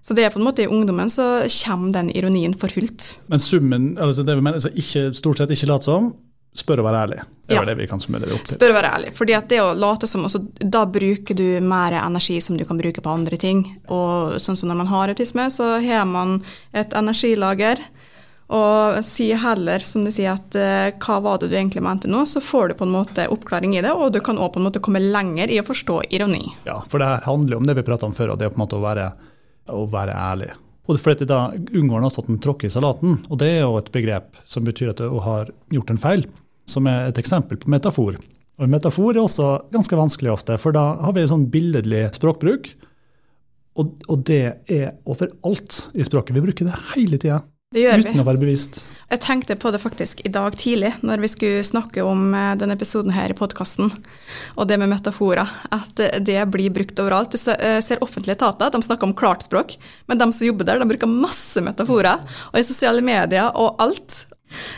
Så 0.02 0.16
det 0.18 0.24
er 0.24 0.32
på 0.34 0.40
en 0.40 0.48
måte 0.48 0.64
i 0.64 0.70
ungdommen 0.72 1.12
så 1.12 1.44
kommer 1.52 1.92
den 1.94 2.10
ironien 2.16 2.56
for 2.58 2.74
fullt. 2.74 3.18
Men 3.28 3.44
summen, 3.44 3.92
altså 4.02 4.24
det 4.26 4.38
vi 4.40 4.46
mener, 4.46 4.64
så 4.64 4.72
ikke, 4.72 5.12
stort 5.18 5.42
sett 5.42 5.52
ikke 5.54 5.70
late 5.70 5.90
som, 5.90 6.10
spør 6.58 6.82
å 6.82 6.88
være 6.88 7.02
ærlig. 7.06 7.20
Det 7.46 7.54
er 7.54 7.60
ja. 7.60 7.66
det 7.70 7.76
vi 7.78 7.88
kan 7.92 8.02
summere 8.02 8.26
det 8.26 8.34
opp 8.34 8.48
til. 8.48 8.58
Spør 8.58 8.74
å 8.74 8.78
være 8.80 8.94
ærlig. 8.98 9.12
fordi 9.20 9.36
at 9.38 9.50
det 9.52 9.60
å 9.62 9.68
late 9.78 10.10
som, 10.10 10.26
også, 10.26 10.42
Da 10.58 10.86
bruker 10.90 11.38
du 11.38 11.46
mer 11.62 12.00
energi 12.00 12.40
som 12.42 12.58
du 12.58 12.66
kan 12.66 12.80
bruke 12.82 13.04
på 13.04 13.14
andre 13.14 13.38
ting. 13.38 13.62
Og 13.94 14.40
sånn 14.42 14.58
som 14.58 14.72
når 14.72 14.82
man 14.82 14.90
har 14.90 15.14
autisme, 15.14 15.50
så 15.54 15.76
har 15.84 16.08
man 16.10 16.40
et 16.74 16.98
energilager 16.98 17.84
og 18.48 19.00
si 19.04 19.28
heller, 19.36 19.84
som 19.84 20.06
du 20.08 20.12
sier, 20.14 20.38
at 20.38 20.56
uh, 20.56 20.94
hva 21.04 21.18
var 21.24 21.42
det 21.42 21.50
du 21.52 21.58
egentlig 21.58 21.84
mente 21.84 22.08
nå, 22.08 22.22
så 22.30 22.40
får 22.44 22.72
du 22.72 22.78
på 22.80 22.86
en 22.88 22.94
måte 22.94 23.26
oppklaring 23.34 23.76
i 23.76 23.82
det, 23.84 23.92
og 23.92 24.14
du 24.16 24.22
kan 24.24 24.40
også 24.40 24.56
på 24.56 24.62
en 24.62 24.68
måte 24.70 24.84
komme 24.84 25.02
lenger 25.04 25.52
i 25.52 25.60
å 25.60 25.66
forstå 25.68 26.00
ironi. 26.16 26.46
Ja, 26.68 26.80
for 26.88 27.04
det 27.04 27.26
handler 27.28 27.58
jo 27.58 27.60
om 27.60 27.68
det 27.68 27.76
vi 27.80 27.86
prata 27.90 28.08
om 28.08 28.16
før, 28.16 28.34
og 28.34 28.40
det 28.40 28.48
er 28.48 28.56
på 28.56 28.62
en 28.62 28.64
måte 28.64 28.80
å 28.80 28.86
være, 28.86 29.10
å 29.76 29.84
være 29.92 30.16
ærlig. 30.16 30.54
Og 30.88 31.02
fordi 31.04 31.28
da 31.28 31.50
unngår 31.52 32.00
en 32.00 32.08
også 32.08 32.24
at 32.24 32.32
en 32.32 32.40
tråkker 32.44 32.70
i 32.70 32.72
salaten, 32.72 33.20
og 33.28 33.42
det 33.42 33.52
er 33.58 33.62
jo 33.66 33.76
et 33.82 33.92
begrep 33.92 34.40
som 34.48 34.64
betyr 34.64 34.94
at 34.94 35.04
du 35.04 35.20
har 35.26 35.52
gjort 35.76 35.92
en 35.92 36.00
feil, 36.00 36.24
som 36.68 36.88
er 36.88 37.10
et 37.10 37.20
eksempel 37.20 37.60
på 37.60 37.72
metafor. 37.72 38.16
Og 38.58 38.66
en 38.66 38.72
metafor 38.72 39.12
er 39.12 39.26
også 39.26 39.50
ganske 39.76 40.00
vanskelig 40.00 40.32
ofte, 40.34 40.56
for 40.62 40.76
da 40.76 40.94
har 41.04 41.14
vi 41.14 41.26
en 41.26 41.34
sånn 41.36 41.50
billedlig 41.52 42.08
språkbruk, 42.16 42.72
og, 43.78 43.92
og 44.08 44.24
det 44.26 44.42
er 44.72 44.96
overalt 45.06 45.84
i 45.94 46.08
språket. 46.08 46.34
Vi 46.34 46.48
bruker 46.48 46.72
det 46.72 46.80
hele 46.96 47.20
tida. 47.22 47.44
Det 47.76 47.82
gjør 47.82 48.00
Uten 48.00 48.14
vi. 48.16 48.22
å 48.22 48.24
være 48.24 48.40
bevisst. 48.40 48.78
Jeg 49.12 49.20
tenkte 49.26 49.56
på 49.60 49.74
det 49.76 49.82
faktisk 49.84 50.22
i 50.24 50.30
dag 50.32 50.56
tidlig, 50.56 50.94
når 51.04 51.20
vi 51.20 51.30
skulle 51.34 51.66
snakke 51.68 52.00
om 52.08 52.30
eh, 52.32 52.54
denne 52.60 52.78
episoden 52.78 53.12
her 53.12 53.34
i 53.34 53.36
podkasten, 53.36 53.92
og 54.56 54.70
det 54.70 54.78
med 54.80 54.88
metaforer. 54.94 55.52
At 55.76 56.00
det 56.00 56.38
blir 56.54 56.72
brukt 56.72 57.02
overalt. 57.04 57.36
Du 57.36 57.52
eh, 57.58 57.82
ser 57.84 58.00
offentlige 58.06 58.38
etater, 58.40 58.72
de 58.72 58.80
snakker 58.88 59.10
om 59.10 59.16
klart 59.20 59.44
språk, 59.50 59.76
men 60.08 60.22
de 60.22 60.30
som 60.32 60.48
jobber 60.48 60.70
der, 60.70 60.80
de 60.80 60.88
bruker 60.94 61.12
masse 61.12 61.60
metaforer. 61.64 62.24
Og 62.54 62.62
i 62.62 62.68
sosiale 62.70 63.04
medier 63.04 63.52
og 63.52 63.84
alt. 63.84 64.22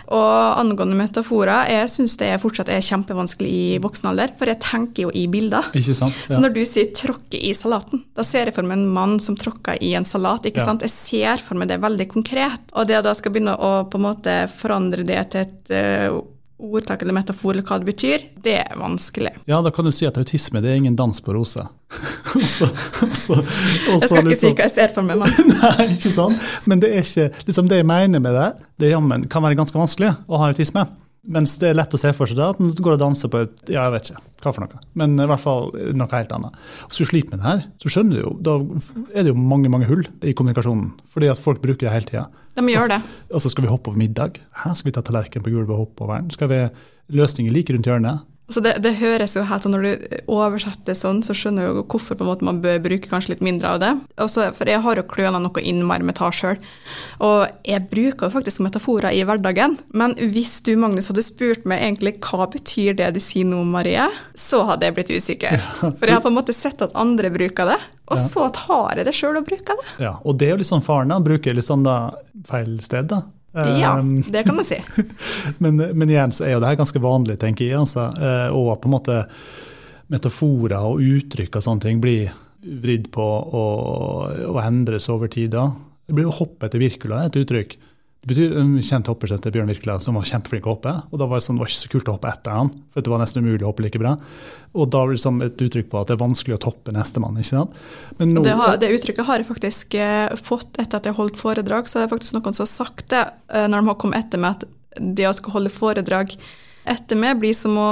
Og 0.10 0.60
angående 0.60 0.98
metaforer, 0.98 1.70
jeg 1.70 1.92
syns 1.94 2.18
det 2.22 2.32
fortsatt 2.42 2.72
er 2.74 2.84
kjempevanskelig 2.86 3.50
i 3.50 3.78
voksen 3.84 4.10
alder, 4.12 4.34
for 4.40 4.50
jeg 4.50 4.62
tenker 4.64 5.08
jo 5.08 5.14
i 5.14 5.26
bilder. 5.32 5.70
Ikke 5.78 5.96
sant? 5.98 6.18
Ja. 6.28 6.36
Så 6.36 6.42
når 6.44 6.56
du 6.56 6.62
sier 6.66 6.90
'tråkke 6.96 7.40
i 7.40 7.54
salaten', 7.54 8.04
da 8.16 8.26
ser 8.26 8.50
jeg 8.50 8.56
for 8.56 8.68
meg 8.68 8.80
en 8.80 8.90
mann 8.94 9.20
som 9.20 9.38
tråkker 9.38 9.78
i 9.82 9.94
en 9.94 10.06
salat. 10.06 10.46
ikke 10.46 10.64
ja. 10.64 10.66
sant? 10.66 10.82
Jeg 10.82 10.96
ser 10.96 11.46
for 11.46 11.60
meg 11.60 11.70
det 11.70 11.82
veldig 11.82 12.10
konkret. 12.10 12.74
Og 12.74 12.88
det 12.90 13.04
da 13.06 13.14
skal 13.14 13.32
begynne 13.32 13.56
å 13.56 13.86
på 13.90 14.00
en 14.00 14.08
måte 14.08 14.36
forandre 14.52 15.06
det 15.06 15.22
til 15.32 15.46
et 15.46 15.74
uh, 15.74 16.20
ordtak 16.60 17.02
eller 17.02 17.16
metafor 17.16 17.54
eller 17.54 17.66
hva 17.66 17.80
det 17.82 17.88
betyr, 17.90 18.26
det 18.44 18.56
er 18.62 18.78
vanskelig. 18.80 19.32
Ja, 19.50 19.62
da 19.66 19.72
kan 19.74 19.88
du 19.88 19.94
si 19.96 20.08
at 20.10 20.18
autisme 20.20 20.62
det 20.64 20.74
er 20.74 20.80
ingen 20.82 20.98
dans 21.00 21.22
på 21.24 21.34
roser. 21.36 21.70
også, 22.36 22.68
også, 23.02 23.40
også, 23.40 23.40
jeg 23.90 24.02
skal 24.04 24.20
ikke 24.20 24.30
liksom, 24.30 24.42
si 24.44 24.54
hva 24.54 24.66
jeg 24.68 24.76
ser 24.76 24.96
for 24.96 25.08
meg, 25.08 25.22
men 25.24 25.54
Nei, 25.56 25.92
ikke 25.96 26.14
sant. 26.14 26.50
Men 26.70 26.84
det 26.84 26.92
er 26.94 27.06
ikke 27.06 27.46
liksom 27.48 27.70
det 27.72 27.82
jeg 27.82 27.90
mener 27.90 28.24
med 28.24 28.36
det, 28.38 28.50
det 28.84 28.92
jammen 28.94 29.26
kan 29.32 29.46
være 29.46 29.58
ganske 29.60 29.80
vanskelig 29.80 30.14
å 30.28 30.42
ha 30.42 30.52
autisme. 30.52 30.86
Mens 31.28 31.58
det 31.60 31.72
er 31.72 31.76
lett 31.76 31.94
å 31.94 32.00
se 32.00 32.12
for 32.16 32.30
seg 32.30 32.38
da, 32.40 32.52
at 32.54 32.62
en 32.64 32.70
går 32.72 32.96
og 32.96 33.02
danser 33.02 33.32
på 33.32 33.42
et 33.44 33.72
ja, 33.74 33.84
jeg 33.88 33.94
vet 33.98 34.12
ikke 34.14 34.22
hva 34.46 34.54
for 34.56 34.64
noe, 34.64 34.80
men 35.02 35.18
i 35.20 35.26
hvert 35.28 35.44
fall 35.44 35.66
noe 36.00 36.08
helt 36.14 36.32
annet. 36.32 36.60
Hvis 36.88 37.02
du 37.02 37.10
sliter 37.10 37.34
med 37.34 37.42
det 37.42 37.50
her, 37.50 37.66
så 37.84 37.92
skjønner 37.92 38.16
du 38.16 38.22
jo, 38.22 38.32
da 38.48 38.56
er 39.12 39.28
det 39.28 39.34
jo 39.34 39.36
mange 39.36 39.72
mange 39.72 39.90
hull 39.90 40.06
i 40.24 40.32
kommunikasjonen. 40.32 40.94
Fordi 41.12 41.28
at 41.34 41.42
folk 41.44 41.60
bruker 41.64 41.90
det 41.90 41.96
hele 41.98 42.08
tida. 42.08 42.26
De 42.56 42.64
gjør 42.72 42.94
det. 42.94 43.02
Og 43.34 43.44
så 43.44 43.52
skal 43.52 43.68
vi 43.68 43.74
hoppe 43.74 43.92
over 43.92 44.00
middag. 44.00 44.40
Her 44.64 44.78
skal 44.80 44.90
vi 44.90 44.96
ta 44.96 45.04
tallerken 45.06 45.44
på 45.44 45.52
gulvet 45.52 45.76
og 45.76 45.84
hoppe 45.84 46.08
over 46.08 46.22
den? 46.22 46.32
Skal 46.36 46.52
vi 46.54 46.62
løsninger 47.20 47.54
like 47.54 47.76
rundt 47.76 47.92
hjørnet? 47.92 48.24
Så 48.50 48.64
det, 48.66 48.76
det, 48.82 48.96
høres 48.98 49.36
jo 49.38 49.44
helt 49.46 49.66
sånn, 49.66 49.76
Når 49.78 49.86
du 49.86 50.22
oversetter 50.34 50.98
sånn, 50.98 51.22
så 51.26 51.36
skjønner 51.38 51.68
du 51.68 51.80
jo 51.80 51.84
hvorfor 51.86 52.18
på 52.18 52.26
en 52.26 52.32
måte 52.32 52.48
man 52.48 52.62
bør 52.64 52.80
bruke 52.82 53.12
kanskje 53.12 53.36
litt 53.36 53.44
mindre 53.46 53.76
av 53.76 53.82
det. 53.84 53.92
Også, 54.22 54.50
for 54.58 54.70
jeg 54.70 54.82
har 54.86 55.00
jo 55.00 55.06
kløna 55.10 55.42
noe 55.44 55.64
innmari 55.64 56.08
med 56.08 56.18
ta 56.18 56.32
sjøl. 56.34 56.58
Og 57.26 57.46
jeg 57.68 57.86
bruker 57.92 58.28
jo 58.28 58.34
faktisk 58.34 58.64
metaforer 58.66 59.14
i 59.14 59.22
hverdagen. 59.28 59.78
Men 59.94 60.18
hvis 60.18 60.58
du 60.66 60.74
Magnus, 60.82 61.12
hadde 61.12 61.26
spurt 61.26 61.68
meg 61.70 61.86
egentlig 61.86 62.18
hva 62.26 62.50
betyr 62.50 62.98
det 62.98 63.14
du 63.16 63.22
sier 63.24 63.48
nå, 63.48 63.62
Marie, 63.70 64.10
så 64.38 64.64
hadde 64.72 64.90
jeg 64.90 64.98
blitt 64.98 65.14
usikker. 65.14 65.62
For 65.84 66.08
jeg 66.08 66.18
har 66.18 66.26
på 66.26 66.34
en 66.34 66.40
måte 66.40 66.56
sett 66.56 66.82
at 66.86 66.96
andre 66.98 67.32
bruker 67.34 67.70
det, 67.70 67.80
og 68.10 68.18
så 68.18 68.48
tar 68.56 68.98
jeg 68.98 69.06
det 69.06 69.14
sjøl 69.14 69.38
og 69.38 69.46
bruker 69.46 69.78
det. 69.78 69.90
Ja, 70.02 70.16
Og 70.26 70.40
det 70.42 70.50
er 70.50 70.56
jo 70.56 70.64
litt 70.64 70.72
sånn 70.72 70.86
faren, 70.86 71.14
da. 71.14 71.20
Bruker 71.22 71.54
litt 71.54 71.68
sånn 71.68 71.86
da 71.86 72.00
feil 72.50 72.80
sted, 72.82 73.12
da. 73.12 73.28
Ja, 73.54 73.96
ehm, 73.98 74.22
det 74.22 74.44
kan 74.46 74.56
man 74.56 74.66
si. 74.66 74.78
men, 75.64 75.82
men, 75.82 76.10
igjen 76.10 76.34
så 76.36 76.46
er 76.46 76.56
jo 76.56 76.62
det 76.62 76.70
her 76.72 76.80
ganske 76.80 77.02
vanlig, 77.02 77.40
tenker 77.42 77.66
jeg. 77.66 77.80
Altså. 77.82 78.10
Eh, 78.14 78.56
og 78.56 78.76
på 78.82 78.90
en 78.90 78.96
måte 78.96 79.18
metaforer 80.10 80.86
og 80.86 81.02
uttrykk 81.06 81.60
og 81.60 81.66
sånne 81.66 81.86
ting 81.86 82.02
blir 82.02 82.32
vridd 82.60 83.08
på 83.14 83.26
og, 83.26 84.40
og 84.50 84.60
endres 84.64 85.10
over 85.12 85.32
tid. 85.32 85.54
da. 85.56 85.70
Det 86.06 86.18
blir 86.18 86.28
jo 86.28 86.38
hoppe 86.42 86.68
etter 86.68 86.82
Wirkola, 86.82 87.24
et 87.26 87.40
uttrykk. 87.40 87.78
Det 88.20 88.34
betyr 88.34 88.56
En 88.60 88.72
kjent 88.84 89.08
hopper 89.08 89.30
som 89.30 89.38
heter 89.40 89.54
Bjørn 89.56 89.70
Virkela, 89.72 89.96
som 90.04 90.18
var 90.20 90.26
kjempeflink 90.28 90.66
å 90.68 90.74
hoppe. 90.74 90.92
og 91.08 91.20
da 91.22 91.28
var 91.30 91.40
det, 91.40 91.46
sånn, 91.46 91.56
det 91.56 91.64
var 91.64 91.72
ikke 91.72 91.80
så 91.80 91.92
kult 91.94 92.10
å 92.12 92.16
hoppe 92.18 92.32
etter 92.34 92.58
han, 92.58 92.72
for 92.92 93.06
det 93.06 93.14
var 93.14 93.22
nesten 93.24 93.46
umulig 93.46 93.64
å 93.64 93.70
hoppe 93.72 93.86
like 93.86 94.02
bra. 94.02 94.18
Og 94.76 94.90
da 94.92 95.02
var 95.02 95.12
det 95.12 95.20
liksom 95.20 95.42
et 95.46 95.64
uttrykk 95.66 95.88
på 95.90 96.02
at 96.02 96.10
det 96.10 96.18
er 96.18 96.22
vanskelig 96.26 96.58
å 96.58 96.62
toppe 96.68 96.94
nestemann. 96.96 97.40
ikke 97.40 97.52
sant? 97.54 97.78
Nå, 98.20 98.44
det, 98.44 98.56
har, 98.60 98.76
det, 98.82 98.92
uttrykket 98.98 99.30
har 99.30 99.40
jeg 99.40 99.48
faktisk 99.48 99.96
eh, 99.96 100.36
fått 100.36 100.82
etter 100.82 101.00
at 101.00 101.08
jeg 101.08 101.16
holdt 101.16 101.40
foredrag. 101.40 101.88
Så 101.88 102.02
er 102.02 102.08
det 102.08 102.14
faktisk 102.18 102.36
noen 102.36 102.58
som 102.58 102.68
har 102.68 102.74
sagt 102.74 103.08
det 103.16 103.24
eh, 103.24 103.70
når 103.72 103.80
de 103.80 103.94
har 103.94 104.02
kommet 104.04 104.28
etter 104.28 104.44
meg, 104.44 104.60
at 104.60 105.00
det 105.00 105.30
å 105.30 105.36
skulle 105.38 105.62
holde 105.62 105.72
foredrag 105.72 106.36
etter 106.90 107.20
meg 107.20 107.40
blir 107.40 107.56
som 107.56 107.78
å 107.80 107.90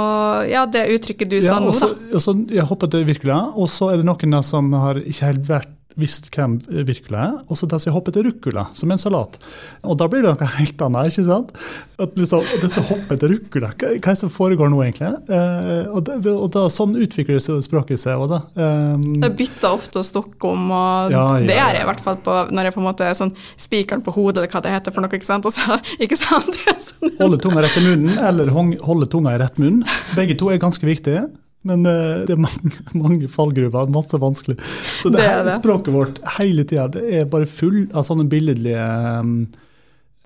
Ja, 0.48 0.66
det 0.68 0.88
uttrykket 0.92 1.30
du 1.30 1.38
sa 1.40 1.56
ja, 1.56 1.58
nå, 1.62 1.72
da. 1.72 1.90
Og 2.12 2.24
så 2.24 2.34
jeg 2.52 2.68
hoppet 2.68 2.94
det 2.94 3.04
virkelig, 3.08 3.36
og 3.56 3.68
så 3.72 3.92
er 3.92 4.00
det 4.00 4.08
noen 4.08 4.38
som 4.44 4.72
har 4.76 5.00
ikke 5.00 5.32
helt 5.32 5.44
vært 5.48 5.77
visst 5.98 6.30
hvem 6.34 6.58
Wirkola 6.68 7.24
er, 7.24 7.36
og 7.48 7.58
så 7.58 7.68
tar 7.68 7.82
jeg 7.82 7.94
hopper 7.94 8.14
til 8.14 8.28
ruccola, 8.28 8.68
som 8.76 8.92
en 8.92 9.00
salat. 9.00 9.38
Og 9.82 9.98
da 9.98 10.08
blir 10.10 10.24
det 10.24 10.32
noe 10.32 10.50
helt 10.58 10.84
annet, 10.84 11.10
ikke 11.12 11.24
sant? 11.26 11.52
At 11.98 12.14
liksom, 12.18 12.44
det 12.62 12.70
som 12.72 12.86
hopper 12.88 13.18
til 13.18 13.34
ruccola, 13.34 13.72
hva, 13.74 13.90
hva 13.96 13.98
er 13.98 14.16
det 14.16 14.20
som 14.20 14.32
foregår 14.32 14.70
nå, 14.72 14.80
egentlig? 14.84 15.10
Eh, 15.34 15.90
og, 15.90 16.00
da, 16.06 16.18
og, 16.34 16.46
da, 16.54 16.66
sånn 16.72 16.94
utvikler 17.00 17.42
språket 17.42 18.02
seg 18.02 18.20
òg, 18.20 18.36
da. 18.36 18.40
Um, 18.58 19.08
jeg 19.24 19.34
bytter 19.42 19.68
ofte 19.72 20.04
om, 20.48 20.70
og 20.70 21.14
ja, 21.14 21.24
ja, 21.40 21.48
det 21.48 21.58
er 21.58 21.80
jeg 21.80 21.86
i 21.86 21.90
hvert 21.90 22.04
fall 22.04 22.20
på, 22.24 22.36
når 22.54 22.68
jeg 22.68 22.76
på 22.76 22.82
en 22.82 22.88
måte 22.88 23.08
er 23.08 23.18
sånn 23.18 23.34
spikeren 23.58 24.04
på 24.06 24.14
hodet, 24.14 24.42
eller 24.42 24.54
hva 24.54 24.62
det 24.64 24.76
heter 24.76 24.94
for 24.94 25.04
noe, 25.04 25.18
ikke 25.18 25.28
sant? 25.28 25.50
Så, 25.58 25.80
ikke 26.04 26.20
sant? 26.20 26.62
Sånn. 26.88 27.18
holde 27.18 27.42
tunga 27.42 27.66
rett 27.66 27.80
i 27.80 27.84
munnen, 27.88 28.22
eller 28.30 28.54
holde 28.54 29.10
tunga 29.10 29.34
i 29.34 29.42
rett 29.42 29.58
munn. 29.60 29.82
Begge 30.14 30.38
to 30.38 30.52
er 30.52 30.62
ganske 30.62 30.86
viktige. 30.86 31.26
Men 31.66 31.86
uh, 31.86 32.24
det 32.28 32.34
er 32.36 32.40
mange, 32.40 32.74
mange 33.04 33.30
fallgruver, 33.32 33.88
masse 33.92 34.18
vanskelig. 34.20 34.58
Så 35.02 35.10
det, 35.14 35.22
det, 35.22 35.48
det. 35.48 35.56
språket 35.58 35.94
vårt 35.94 36.20
hele 36.38 36.66
tida 36.68 37.02
er 37.02 37.30
bare 37.30 37.48
full 37.50 37.86
av 37.92 38.06
sånne 38.06 38.28
billedlige 38.30 38.84
um, 39.18 39.40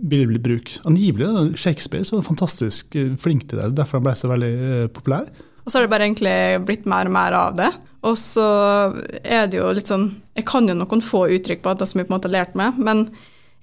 billedlig 0.03 0.43
bruk. 0.43 0.75
Angivelig 0.89 1.57
Shakespeare 1.61 2.05
så 2.05 2.19
fantastisk 2.27 2.97
eh, 2.99 3.13
flink 3.21 3.45
til 3.51 3.61
det, 3.61 3.69
derfor 3.79 4.01
han 4.01 4.07
ble 4.09 4.15
så 4.19 4.31
veldig 4.33 4.53
uh, 4.59 4.87
populær. 4.91 5.29
Og 5.63 5.71
så 5.71 5.79
har 5.79 5.87
det 5.87 5.93
bare 5.93 6.09
egentlig 6.09 6.37
blitt 6.67 6.89
mer 6.91 7.07
og 7.07 7.15
mer 7.15 7.37
av 7.39 7.59
det. 7.61 7.71
Og 8.03 8.17
så 8.19 8.47
er 9.23 9.47
det 9.47 9.61
jo 9.61 9.69
litt 9.71 9.87
sånn 9.87 10.09
Jeg 10.35 10.43
kan 10.49 10.67
jo 10.67 10.75
noen 10.75 11.05
få 11.07 11.29
uttrykk 11.37 11.61
på 11.63 11.75
det 11.79 11.87
som 11.87 12.01
jeg 12.01 12.09
på 12.09 12.11
en 12.11 12.17
måte 12.17 12.27
har 12.27 12.41
lært 12.41 12.57
meg, 12.59 12.81
men 12.83 13.07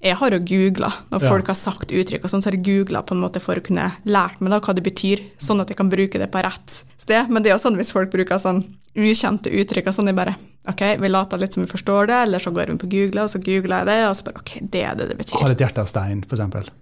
jeg 0.00 0.16
har 0.16 0.32
jo 0.32 0.38
googla 0.48 0.88
når 1.10 1.26
ja. 1.26 1.28
folk 1.28 1.50
har 1.52 1.58
sagt 1.58 1.90
uttrykk, 1.92 2.24
og 2.24 2.32
sånn, 2.32 2.40
så 2.40 2.48
har 2.48 2.56
jeg 2.56 2.64
googla 2.64 3.02
for 3.04 3.60
å 3.60 3.64
kunne 3.66 3.90
lært 4.08 4.40
meg 4.40 4.54
da, 4.54 4.60
hva 4.64 4.72
det 4.72 4.86
betyr, 4.86 5.26
sånn 5.36 5.60
at 5.60 5.68
jeg 5.68 5.76
kan 5.76 5.92
bruke 5.92 6.22
det 6.22 6.30
på 6.32 6.40
rett 6.40 6.78
sted. 7.00 7.30
Men 7.32 7.42
det 7.42 7.50
er 7.50 7.56
jo 7.56 7.64
sånn 7.64 7.78
hvis 7.80 7.92
folk 7.94 8.12
bruker 8.12 8.40
sånn 8.40 8.62
ukjente 8.98 9.52
uttrykk, 9.54 9.90
og 9.90 9.96
sånn, 9.96 10.10
de 10.10 10.16
bare 10.16 10.34
OK, 10.68 10.82
vi 11.00 11.08
later 11.08 11.40
litt 11.40 11.54
som 11.56 11.64
vi 11.64 11.70
forstår 11.70 12.10
det, 12.10 12.16
eller 12.26 12.42
så 12.42 12.52
går 12.52 12.72
vi 12.72 12.80
på 12.82 12.90
Google, 12.92 13.24
og 13.24 13.30
så 13.32 13.40
googler 13.40 13.80
jeg 13.80 13.88
det, 13.88 13.98
og 14.08 14.16
så 14.18 14.26
bare 14.26 14.42
OK, 14.42 14.50
det 14.74 14.82
er 14.84 14.98
det 14.98 15.06
det 15.12 15.16
betyr. 15.20 15.38
Har 15.40 15.54
et 15.54 15.62
hjerte 15.62 15.84
av 15.84 15.88
stein, 15.88 16.24
f.eks. 16.26 16.72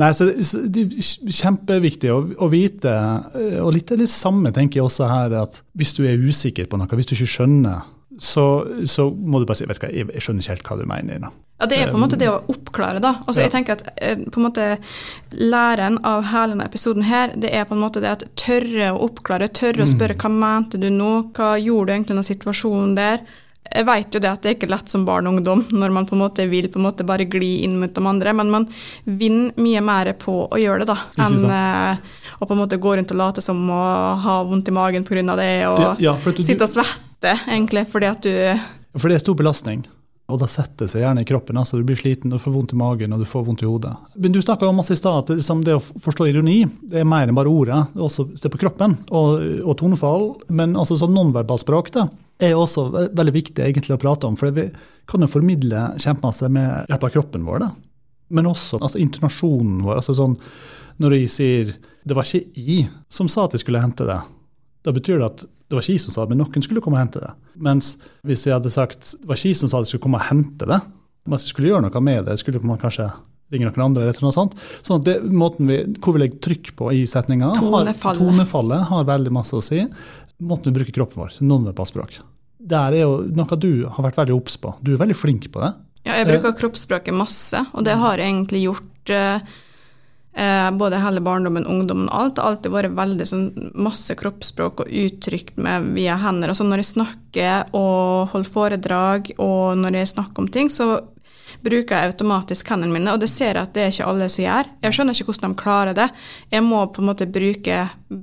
Nei, 0.00 0.08
så, 0.16 0.28
så 0.46 0.62
det 0.72 0.86
er 0.86 1.34
kjempeviktig 1.40 2.12
å, 2.14 2.20
å, 2.38 2.48
vite, 2.52 2.94
og 3.60 3.74
litt 3.76 3.92
det 3.98 4.08
samme 4.12 4.54
tenker 4.56 4.80
jeg 4.80 4.88
også 4.88 5.10
her, 5.10 5.36
at 5.42 5.60
hvis 5.76 5.92
du 5.98 6.06
er 6.08 6.22
usikker 6.22 6.70
på 6.70 6.80
noe, 6.80 6.88
hvis 6.96 7.10
du 7.10 7.16
ikke 7.18 7.34
skjønner 7.34 7.84
så, 8.18 8.66
så, 8.84 9.10
må 9.10 9.40
du 9.40 9.46
bare 9.48 9.58
si 9.58 9.66
vet 9.68 9.80
du 9.80 9.86
hva, 9.86 9.92
jeg 9.92 10.24
skjønner 10.24 10.44
ikke 10.44 10.54
helt 10.54 10.70
hva 10.70 10.78
du 10.80 10.88
mener. 10.88 11.20
Nå. 11.26 11.32
Ja, 11.56 11.66
Det 11.66 11.78
er 11.80 11.90
på 11.90 11.96
en 11.96 12.02
måte 12.04 12.18
det 12.20 12.28
å 12.28 12.42
oppklare, 12.52 13.00
da. 13.00 13.14
Altså, 13.24 13.40
ja. 13.40 13.46
jeg 13.46 13.54
tenker 13.54 13.78
at 13.78 13.86
eh, 13.96 14.18
på 14.28 14.40
en 14.40 14.44
måte 14.44 14.66
Læren 15.40 15.96
av 16.04 16.26
hele 16.28 16.52
denne 16.52 16.66
episoden 16.68 17.06
her, 17.08 17.32
det 17.32 17.52
er 17.56 17.64
på 17.68 17.76
en 17.76 17.80
måte 17.80 18.02
det 18.04 18.12
at 18.12 18.26
tørre 18.36 18.92
å 18.92 19.00
oppklare, 19.08 19.48
tørre 19.48 19.86
å 19.86 19.88
spørre 19.88 20.18
mm. 20.18 20.20
hva 20.20 20.32
mente 20.32 20.80
du 20.80 20.90
nå, 20.92 21.12
hva 21.36 21.56
gjorde 21.60 21.88
du 21.88 21.96
egentlig 21.96 22.20
i 22.20 22.30
situasjonen 22.34 22.94
der? 22.98 23.24
Jeg 23.66 23.86
vet 23.88 24.14
jo 24.14 24.20
det 24.22 24.30
at 24.30 24.44
det 24.44 24.50
er 24.50 24.54
ikke 24.54 24.68
lett 24.70 24.92
som 24.92 25.02
barn 25.08 25.26
og 25.26 25.38
ungdom 25.38 25.64
når 25.74 25.94
man 25.96 26.06
på 26.06 26.14
en 26.14 26.22
måte 26.22 26.44
vil 26.46 26.68
på 26.70 26.78
en 26.78 26.86
måte 26.86 27.06
bare 27.08 27.26
gli 27.26 27.64
inn 27.66 27.80
mot 27.80 27.90
de 27.92 28.04
andre, 28.06 28.36
men 28.36 28.52
man 28.52 28.68
vinner 29.04 29.56
mye 29.58 29.82
mer 29.84 30.12
på 30.20 30.36
å 30.46 30.60
gjøre 30.60 30.84
det 30.84 30.92
da, 30.92 31.00
enn 31.24 31.56
eh, 31.56 32.22
å 32.36 32.46
på 32.46 32.52
en 32.54 32.62
måte 32.62 32.78
gå 32.78 32.94
rundt 33.00 33.16
og 33.16 33.20
late 33.22 33.44
som 33.44 33.64
å 33.72 33.82
ha 34.22 34.38
vondt 34.46 34.70
i 34.70 34.76
magen 34.76 35.08
pga. 35.08 35.24
det, 35.40 35.50
og 35.72 35.82
ja, 35.82 35.92
ja, 36.12 36.16
sitte 36.36 36.68
og 36.68 36.76
svette 36.76 37.05
lette, 37.16 37.40
egentlig, 37.50 37.86
fordi 37.88 38.06
at 38.06 38.22
du 38.22 38.98
For 38.98 39.08
det 39.08 39.16
er 39.16 39.24
stor 39.24 39.36
belastning. 39.36 39.86
Og 40.26 40.40
da 40.40 40.48
setter 40.50 40.86
det 40.86 40.90
seg 40.90 41.04
gjerne 41.04 41.22
i 41.22 41.26
kroppen. 41.26 41.56
altså 41.56 41.78
Du 41.78 41.84
blir 41.86 41.96
sliten, 41.96 42.30
du 42.30 42.38
får 42.38 42.50
vondt 42.50 42.72
i 42.72 42.76
magen 42.76 43.12
og 43.12 43.20
du 43.20 43.24
får 43.24 43.44
vondt 43.46 43.62
i 43.62 43.66
hodet. 43.66 43.92
Men 44.16 44.32
Du 44.32 44.40
snakka 44.42 44.66
om 44.66 44.80
i 44.80 44.96
stad 44.96 45.18
at 45.18 45.28
liksom, 45.28 45.62
det 45.62 45.76
å 45.76 45.80
forstå 45.80 46.26
ironi 46.26 46.64
det 46.82 47.00
er 47.00 47.06
mer 47.06 47.28
enn 47.28 47.36
bare 47.36 47.48
ordet. 47.48 47.92
Det 47.92 48.00
er 48.00 48.06
også 48.08 48.26
se 48.34 48.50
på 48.50 48.58
kroppen 48.58 48.96
og, 49.10 49.62
og 49.62 49.76
tonefall. 49.78 50.34
Men 50.48 50.74
altså 50.74 50.96
sånn 50.98 51.14
nonverbalspråk 51.14 51.92
da, 51.94 52.08
er 52.42 52.56
også 52.58 52.88
veldig 53.14 53.36
viktig 53.36 53.62
egentlig 53.62 53.94
å 53.94 54.02
prate 54.02 54.26
om. 54.26 54.34
For 54.34 54.50
vi 54.50 54.66
kan 55.06 55.22
jo 55.22 55.30
formidle 55.30 55.92
kjempemasse 55.94 56.50
med 56.50 56.90
hjelp 56.90 57.06
av 57.06 57.14
kroppen 57.14 57.46
vår. 57.46 57.62
da. 57.62 57.70
Men 58.34 58.50
også 58.50 58.80
altså, 58.80 58.98
intonasjonen 58.98 59.84
vår. 59.86 60.00
altså 60.00 60.16
sånn 60.16 60.34
Når 60.98 61.20
jeg 61.20 61.30
sier 61.30 61.76
'det 62.06 62.14
var 62.16 62.24
ikke 62.24 62.50
jeg 62.54 62.88
som 63.08 63.28
sa 63.28 63.44
at 63.44 63.52
jeg 63.52 63.60
skulle 63.60 63.82
hente 63.82 64.06
det', 64.06 64.22
da 64.86 64.94
betyr 64.94 65.20
det 65.20 65.28
at 65.28 65.46
det 65.66 65.74
var 65.74 65.82
ikke 65.82 66.04
som 66.04 66.14
sa 66.14 66.24
det, 66.24 66.32
men 66.34 66.44
noen 66.44 66.62
skulle 66.62 66.82
komme 66.82 66.98
og 66.98 67.02
hente 67.02 67.22
det. 67.22 67.32
Mens 67.66 67.96
hvis 68.26 68.44
jeg 68.46 68.54
hadde 68.54 68.70
sagt 68.70 69.16
det 69.18 69.26
var 69.26 69.40
ikke 69.40 69.58
som 69.58 69.70
sa 69.70 69.80
at 69.80 69.86
jeg 69.86 69.96
skulle 69.96 70.06
komme 70.06 70.20
og 70.20 70.28
hente 70.28 70.68
det, 70.70 70.78
mens 71.26 71.42
jeg 71.42 71.50
skulle 71.50 71.72
gjøre 71.72 71.88
noe 71.88 72.02
med 72.06 72.28
det, 72.28 72.36
skulle 72.38 72.62
man 72.62 72.78
kanskje 72.78 73.08
ringe 73.52 73.66
noen 73.68 73.84
andre, 73.88 74.06
eller 74.06 74.26
noe 74.26 74.34
sånt. 74.34 74.54
Sånn 74.86 75.00
at 75.00 75.06
det, 75.06 75.16
måten 75.30 75.68
vi, 75.70 75.80
Hvor 76.02 76.16
vi 76.16 76.22
legger 76.24 76.40
trykk 76.42 76.72
på 76.78 76.92
i 76.94 77.02
setninga, 77.06 77.52
tonefallet. 77.58 78.22
tonefallet 78.22 78.86
har 78.90 79.10
veldig 79.10 79.34
masse 79.34 79.58
å 79.58 79.64
si. 79.64 79.82
Måten 80.42 80.70
vi 80.70 80.78
bruker 80.80 80.94
kroppen 80.94 81.22
vår, 81.22 81.36
nonverbalt 81.46 82.20
Der 82.58 82.94
er 82.94 83.02
jo 83.06 83.20
noe 83.26 83.58
du 83.58 83.86
har 83.86 84.06
vært 84.06 84.18
veldig 84.22 84.34
obs 84.36 84.58
på. 84.60 84.74
Du 84.82 84.92
er 84.94 85.02
veldig 85.02 85.18
flink 85.18 85.50
på 85.52 85.62
det. 85.62 85.72
Ja, 86.06 86.20
jeg 86.20 86.28
bruker 86.30 86.54
kroppsspråket 86.54 87.14
masse, 87.14 87.64
og 87.74 87.86
det 87.86 87.96
har 87.98 88.18
jeg 88.18 88.30
egentlig 88.30 88.66
gjort 88.68 89.10
uh, 89.10 89.54
Eh, 90.36 90.70
både 90.70 90.98
hele 91.00 91.20
barndommen, 91.20 91.66
ungdommen, 91.66 92.08
alt. 92.12 92.34
Det 92.36 92.42
har 92.42 92.50
alltid 92.50 92.72
vært 92.74 92.96
veldig 92.98 93.26
sånn 93.26 93.44
masse 93.72 94.12
kroppsspråk 94.20 94.82
og 94.84 94.90
uttrykt 94.92 95.56
med 95.56 95.94
via 95.96 96.18
hender. 96.20 96.52
Altså 96.52 96.66
når 96.68 96.82
jeg 96.82 96.90
snakker 96.90 97.70
og 97.72 98.34
holder 98.34 98.52
foredrag 98.52 99.30
og 99.40 99.78
når 99.80 100.02
jeg 100.02 100.10
snakker 100.12 100.44
om 100.44 100.50
ting, 100.52 100.68
så 100.68 100.98
bruker 101.64 101.96
jeg 101.96 102.12
automatisk 102.12 102.68
hendene 102.68 102.92
mine, 102.92 103.14
og 103.14 103.22
det 103.22 103.30
ser 103.32 103.54
jeg 103.54 103.62
at 103.62 103.72
det 103.72 103.86
er 103.86 103.94
ikke 103.94 104.10
alle 104.12 104.28
som 104.28 104.44
gjør. 104.44 104.70
Jeg 104.84 104.96
skjønner 104.96 105.16
ikke 105.16 105.28
hvordan 105.30 105.54
de 105.54 105.62
klarer 105.62 105.96
det. 105.96 106.06
Jeg 106.52 106.66
må 106.66 106.84
på 106.92 107.00
en 107.00 107.08
måte 107.08 107.30
bruke 107.32 107.78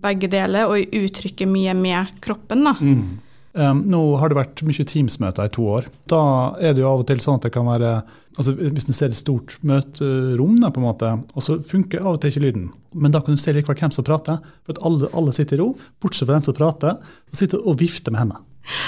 begge 0.06 0.30
deler 0.32 0.70
og 0.70 0.98
uttrykke 1.02 1.50
mye 1.50 1.74
med 1.78 2.14
kroppen. 2.22 2.68
da. 2.70 2.76
Mm. 2.78 3.33
Um, 3.54 3.84
nå 3.86 4.02
har 4.18 4.32
det 4.32 4.38
vært 4.40 4.64
mye 4.66 4.86
Teams-møter 4.90 5.46
i 5.46 5.54
to 5.54 5.68
år. 5.76 5.88
Da 6.10 6.22
er 6.58 6.74
det 6.74 6.82
jo 6.82 6.90
av 6.90 7.04
og 7.04 7.10
til 7.10 7.20
sånn 7.22 7.38
at 7.38 7.46
det 7.46 7.54
kan 7.54 7.68
være 7.70 8.00
altså 8.34 8.56
Hvis 8.58 8.88
en 8.90 8.96
ser 8.98 9.12
et 9.12 9.18
stort 9.20 9.60
møterom, 9.62 10.56
på 10.58 10.82
en 10.82 10.86
måte, 10.88 11.10
og 11.38 11.44
så 11.46 11.60
funker 11.62 12.02
av 12.02 12.16
og 12.16 12.24
til 12.24 12.32
ikke 12.32 12.42
lyden. 12.48 12.64
Men 12.98 13.14
da 13.14 13.20
kan 13.22 13.36
du 13.36 13.42
se 13.42 13.54
likevel 13.54 13.78
hvem 13.78 13.92
som 13.94 14.08
prater. 14.08 14.40
For 14.66 14.74
at 14.74 14.80
alle, 14.90 15.06
alle 15.14 15.34
sitter 15.38 15.60
i 15.60 15.62
ro, 15.62 15.68
bortsett 16.02 16.26
fra 16.26 16.40
den 16.40 16.48
som 16.48 16.56
prater, 16.58 16.98
og 16.98 17.38
sitter 17.38 17.62
og 17.62 17.78
vifter 17.78 18.10
med 18.10 18.24
hendene. 18.24 18.42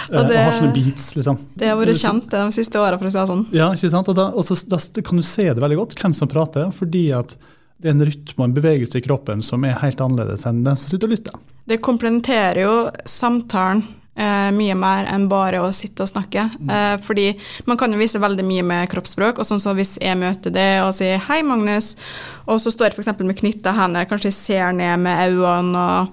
Og, 0.10 0.32
det, 0.32 0.40
og 0.40 0.48
har 0.48 0.56
sånne 0.58 0.74
beats, 0.74 1.06
liksom. 1.20 1.38
Det 1.60 1.70
har 1.70 1.78
vært 1.78 2.00
kjent 2.00 2.32
de 2.32 2.42
siste 2.56 2.82
åra, 2.82 2.98
for 2.98 3.06
å 3.06 3.12
si 3.12 3.20
det 3.20 3.26
sånn. 3.30 3.44
Ja, 3.54 3.68
ikke 3.76 3.92
sant? 3.94 4.10
Og 4.10 4.18
da, 4.18 4.26
og 4.34 4.48
så, 4.48 4.58
da 4.72 4.80
kan 5.06 5.22
du 5.22 5.28
se 5.28 5.46
det 5.52 5.62
veldig 5.62 5.78
godt, 5.82 5.98
hvem 6.00 6.16
som 6.18 6.32
prater, 6.32 6.72
fordi 6.74 7.04
at 7.14 7.36
det 7.84 7.92
er 7.92 7.98
en 8.00 8.08
rytme 8.08 8.40
og 8.40 8.48
en 8.48 8.56
bevegelse 8.56 8.98
i 8.98 9.06
kroppen 9.06 9.44
som 9.46 9.66
er 9.68 9.78
helt 9.82 10.02
annerledes 10.02 10.48
enn 10.50 10.64
den 10.66 10.80
som 10.80 10.90
sitter 10.90 11.12
og 11.12 11.18
lytter. 11.18 11.38
Det 11.70 11.78
komplementerer 11.86 12.62
jo 12.64 12.76
samtalen 13.10 13.84
Eh, 14.16 14.52
mye 14.56 14.76
mer 14.80 15.10
enn 15.12 15.26
bare 15.28 15.60
å 15.60 15.74
sitte 15.76 16.06
og 16.06 16.08
snakke. 16.08 16.46
Mm. 16.56 16.70
Eh, 16.72 16.94
fordi 17.04 17.26
man 17.68 17.76
kan 17.76 17.92
jo 17.92 18.00
vise 18.00 18.22
veldig 18.24 18.46
mye 18.48 18.64
med 18.64 18.88
kroppsspråk. 18.88 19.40
og 19.40 19.46
sånn 19.46 19.60
så 19.60 19.74
Hvis 19.76 19.98
jeg 20.00 20.16
møter 20.16 20.54
det 20.56 20.82
og 20.84 20.94
sier 20.96 21.20
'hei, 21.20 21.42
Magnus', 21.44 21.98
og 22.48 22.62
så 22.62 22.72
står 22.72 22.88
jeg 22.88 22.94
f.eks. 22.96 23.20
med 23.20 23.36
knytta 23.36 23.74
hender, 23.76 24.06
kanskje 24.06 24.32
jeg 24.32 24.40
ser 24.40 24.72
ned 24.72 25.00
med 25.00 25.20
øynene 25.20 25.76
og 25.76 26.08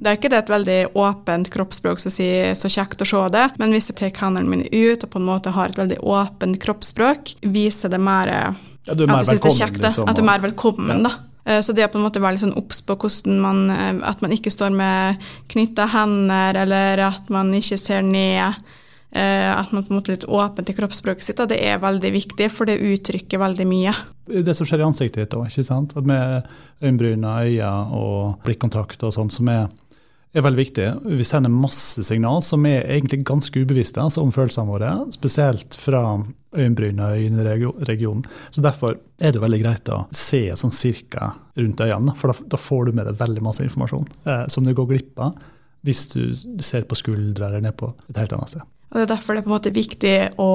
Det 0.00 0.06
er 0.06 0.16
ikke 0.16 0.30
det 0.30 0.38
et 0.38 0.54
veldig 0.54 0.92
åpent 0.94 1.50
kroppsspråk 1.50 1.98
som 1.98 2.12
sier 2.12 2.54
'så 2.54 2.70
kjekt 2.70 3.02
å 3.02 3.06
se 3.06 3.28
det', 3.28 3.58
men 3.58 3.72
hvis 3.72 3.90
jeg 3.90 3.96
tar 3.96 4.26
hendene 4.26 4.48
mine 4.48 4.68
ut 4.70 5.02
og 5.02 5.10
på 5.10 5.18
en 5.18 5.26
måte 5.26 5.50
har 5.50 5.68
et 5.68 5.76
veldig 5.76 5.98
åpent 5.98 6.58
kroppsspråk, 6.60 7.42
viser 7.42 7.90
det 7.90 7.98
mer, 7.98 8.26
ja, 8.26 8.54
at 8.88 8.96
du 8.96 9.04
syns 9.04 9.42
det 9.42 9.50
er 9.50 9.66
kjekt. 9.66 9.82
Liksom, 9.82 10.08
at 10.08 10.14
du 10.14 10.22
er 10.22 10.26
mer 10.26 10.38
velkommen, 10.38 11.02
ja. 11.02 11.08
da. 11.08 11.27
Eh, 11.48 11.60
så 11.64 11.72
det 11.72 11.86
å 11.86 11.92
på 11.92 12.00
en 12.00 12.04
måte 12.04 12.20
være 12.22 12.36
litt 12.36 12.44
sånn 12.44 12.56
obs 12.58 12.82
på 12.84 12.98
hvordan 13.00 13.40
man 13.40 13.62
eh, 13.72 14.02
At 14.08 14.20
man 14.24 14.34
ikke 14.34 14.52
står 14.52 14.74
med 14.74 15.24
knytta 15.52 15.88
hender, 15.94 16.60
eller 16.64 17.06
at 17.08 17.32
man 17.32 17.54
ikke 17.56 17.80
ser 17.80 18.04
ned. 18.04 18.60
Eh, 19.08 19.48
at 19.48 19.72
man 19.72 19.86
på 19.86 19.94
en 19.94 20.00
måte 20.00 20.12
er 20.12 20.18
litt 20.18 20.28
åpen 20.28 20.68
til 20.68 20.76
kroppsspråket 20.76 21.24
sitt, 21.24 21.40
det 21.48 21.60
er 21.64 21.80
veldig 21.80 22.12
viktig, 22.12 22.50
for 22.52 22.68
det 22.68 22.76
uttrykker 22.84 23.40
veldig 23.40 23.66
mye. 23.68 23.94
Det 24.28 24.54
som 24.56 24.68
skjer 24.68 24.82
i 24.82 24.88
ansiktet 24.90 25.24
ditt 25.24 25.36
òg? 25.38 26.04
Med 26.04 26.50
øyenbryna, 26.84 27.38
øyne 27.48 27.70
og 27.96 28.42
blikkontakt 28.44 29.06
og 29.08 29.14
sånn, 29.16 29.32
som 29.32 29.48
er 29.48 29.70
er 30.36 30.44
veldig 30.44 30.60
viktig. 30.60 30.86
Vi 31.18 31.24
sender 31.26 31.52
masse 31.52 32.02
signal 32.04 32.42
som 32.44 32.66
er 32.68 32.84
egentlig 32.84 33.22
ganske 33.26 33.62
ubevisste 33.62 34.02
altså 34.02 34.22
om 34.24 34.32
følelsene 34.34 34.68
våre, 34.68 34.92
spesielt 35.14 35.76
fra 35.78 36.02
øyenbryna 36.56 37.10
i 37.16 37.28
øyenregionen. 37.28 38.24
Så 38.50 38.64
Derfor 38.64 38.98
er 39.20 39.32
det 39.32 39.42
veldig 39.42 39.60
greit 39.62 39.92
å 39.92 40.04
se 40.12 40.42
sånn 40.56 40.74
cirka 40.74 41.32
rundt 41.58 41.80
øynene, 41.80 42.16
for 42.16 42.32
da, 42.32 42.48
da 42.54 42.60
får 42.60 42.88
du 42.88 42.98
med 42.98 43.08
deg 43.08 43.20
veldig 43.20 43.44
masse 43.44 43.64
informasjon 43.64 44.08
eh, 44.28 44.44
som 44.52 44.66
du 44.66 44.74
går 44.76 44.90
glipp 44.92 45.24
av 45.24 45.38
hvis 45.86 46.08
du 46.10 46.22
ser 46.64 46.84
på 46.88 46.96
skuldra 46.98 47.48
eller 47.48 47.62
ned 47.62 47.76
på 47.78 47.92
et 48.10 48.18
helt 48.18 48.32
annet 48.34 48.50
sted. 48.50 48.66
Og 48.88 48.96
Det 48.96 49.02
er 49.04 49.10
derfor 49.10 49.34
det 49.34 49.40
er 49.40 49.44
på 49.44 49.50
en 49.50 49.54
måte 49.54 49.74
viktig 49.74 50.14
å 50.40 50.52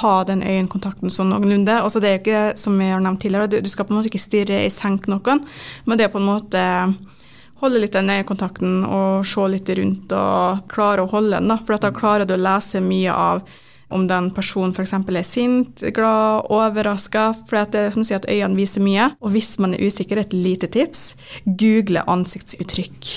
ha 0.00 0.12
den 0.28 0.42
øyekontakten 0.44 1.12
sånn 1.12 1.32
noenlunde. 1.32 1.78
Altså 1.80 2.00
det 2.00 2.10
er 2.10 2.18
jo 2.18 2.20
ikke, 2.20 2.42
som 2.60 2.76
jeg 2.80 2.92
har 2.92 3.00
nevnt 3.04 3.22
tidligere, 3.24 3.62
du 3.64 3.70
skal 3.72 3.88
på 3.88 3.94
en 3.94 3.98
måte 4.00 4.12
ikke 4.12 4.20
stirre 4.20 4.60
i 4.66 4.72
senk 4.72 5.08
noen, 5.08 5.40
men 5.88 5.98
det 5.98 6.06
er 6.06 6.12
på 6.12 6.20
en 6.20 6.28
måte 6.28 6.64
holde 7.60 7.82
litt 7.82 7.96
den 7.96 8.10
øyekontakten 8.12 8.84
og 8.84 9.26
se 9.28 9.48
litt 9.52 9.70
rundt 9.78 10.12
og 10.16 10.62
klare 10.72 11.04
å 11.04 11.10
holde 11.10 11.38
den. 11.38 11.50
da, 11.52 11.58
For 11.64 11.80
da 11.80 11.92
klarer 11.94 12.28
du 12.28 12.36
å 12.36 12.40
lese 12.40 12.82
mye 12.84 13.12
av 13.14 13.42
om 13.90 14.06
den 14.06 14.30
personen 14.30 14.70
f.eks. 14.70 14.92
er 14.94 15.26
sint, 15.26 15.82
glad, 15.94 16.46
overraska. 16.52 17.32
For 17.48 17.58
det 17.72 17.80
er 17.88 17.90
som 17.94 18.06
sier 18.06 18.20
at 18.20 18.28
øynene 18.30 18.58
viser 18.58 18.84
mye. 18.84 19.10
Og 19.18 19.34
hvis 19.34 19.56
man 19.62 19.74
er 19.74 19.82
usikker, 19.82 20.20
et 20.20 20.36
lite 20.36 20.70
tips, 20.70 21.14
google 21.44 22.04
ansiktsuttrykk. 22.06 23.10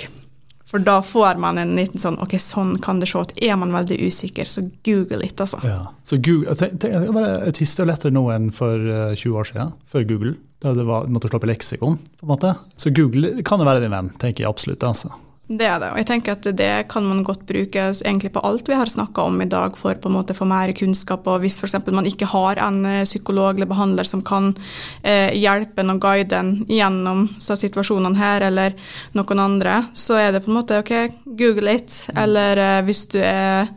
For 0.73 0.81
da 0.81 1.03
får 1.05 1.37
man 1.37 1.59
en 1.61 1.75
liten 1.77 2.01
sånn 2.01 2.15
Ok, 2.23 2.33
sånn 2.41 2.79
kan 2.81 2.97
det 2.97 3.11
se 3.11 3.21
ut. 3.21 3.35
Er 3.45 3.59
man 3.61 3.75
veldig 3.75 3.99
usikker, 4.07 4.49
så 4.49 4.65
google 4.85 5.21
litt, 5.21 5.37
altså. 5.37 5.59
Ja, 5.61 5.83
så 6.01 6.17
Google, 6.17 6.55
tenk, 6.57 6.79
tenk, 6.81 7.13
Autist 7.45 7.77
er 7.77 7.91
lettere 7.91 8.15
nå 8.15 8.25
enn 8.33 8.49
for 8.55 8.81
20 8.81 9.21
eh, 9.21 9.37
år 9.37 9.51
siden, 9.51 9.75
før 9.85 10.09
Google. 10.09 10.33
Det 10.63 10.87
var, 10.87 11.11
måtte 11.11 11.27
slå 11.29 11.41
opp 11.41 11.45
i 11.47 11.51
leksikon. 11.51 11.99
på 12.19 12.25
en 12.25 12.33
måte. 12.33 12.55
Så 12.79 12.93
Google 12.95 13.43
kan 13.43 13.59
jo 13.59 13.67
være 13.67 13.83
din 13.83 13.93
venn, 13.93 14.11
tenker 14.19 14.45
jeg 14.45 14.49
absolutt. 14.49 14.83
altså. 14.87 15.11
Det 15.43 15.65
er 15.67 15.81
det, 15.81 15.89
og 15.91 15.97
jeg 15.99 16.07
tenker 16.07 16.37
at 16.37 16.45
det 16.55 16.69
kan 16.87 17.03
man 17.03 17.19
godt 17.27 17.41
bruke 17.49 17.81
egentlig 17.91 18.31
på 18.31 18.41
alt 18.47 18.69
vi 18.69 18.77
har 18.79 18.87
snakka 18.87 19.25
om 19.27 19.41
i 19.43 19.47
dag, 19.51 19.75
for 19.75 19.97
på 19.99 20.07
en 20.07 20.15
måte 20.15 20.31
å 20.31 20.37
få 20.37 20.47
mer 20.47 20.71
kunnskap. 20.71 21.27
og 21.27 21.43
Hvis 21.43 21.59
f.eks. 21.59 21.75
man 21.91 22.07
ikke 22.07 22.29
har 22.31 22.61
en 22.63 22.79
eh, 22.87 23.03
psykolog 23.03 23.57
eller 23.57 23.67
behandler 23.67 24.07
som 24.07 24.23
kan 24.23 24.53
eh, 25.03 25.35
hjelpe 25.35 25.83
en 25.83 25.97
og 25.97 25.99
guide 26.05 26.39
en 26.39 26.53
gjennom 26.71 27.25
situasjonene 27.43 28.15
her, 28.17 28.47
eller 28.47 28.77
noen 29.19 29.43
andre, 29.43 29.81
så 29.91 30.15
er 30.21 30.31
det 30.31 30.45
på 30.45 30.53
en 30.53 30.61
måte 30.61 30.79
OK, 30.79 30.93
google 31.25 31.75
it. 31.75 32.05
eller 32.15 32.63
eh, 32.63 32.79
hvis 32.87 33.03
du 33.11 33.19
er 33.19 33.67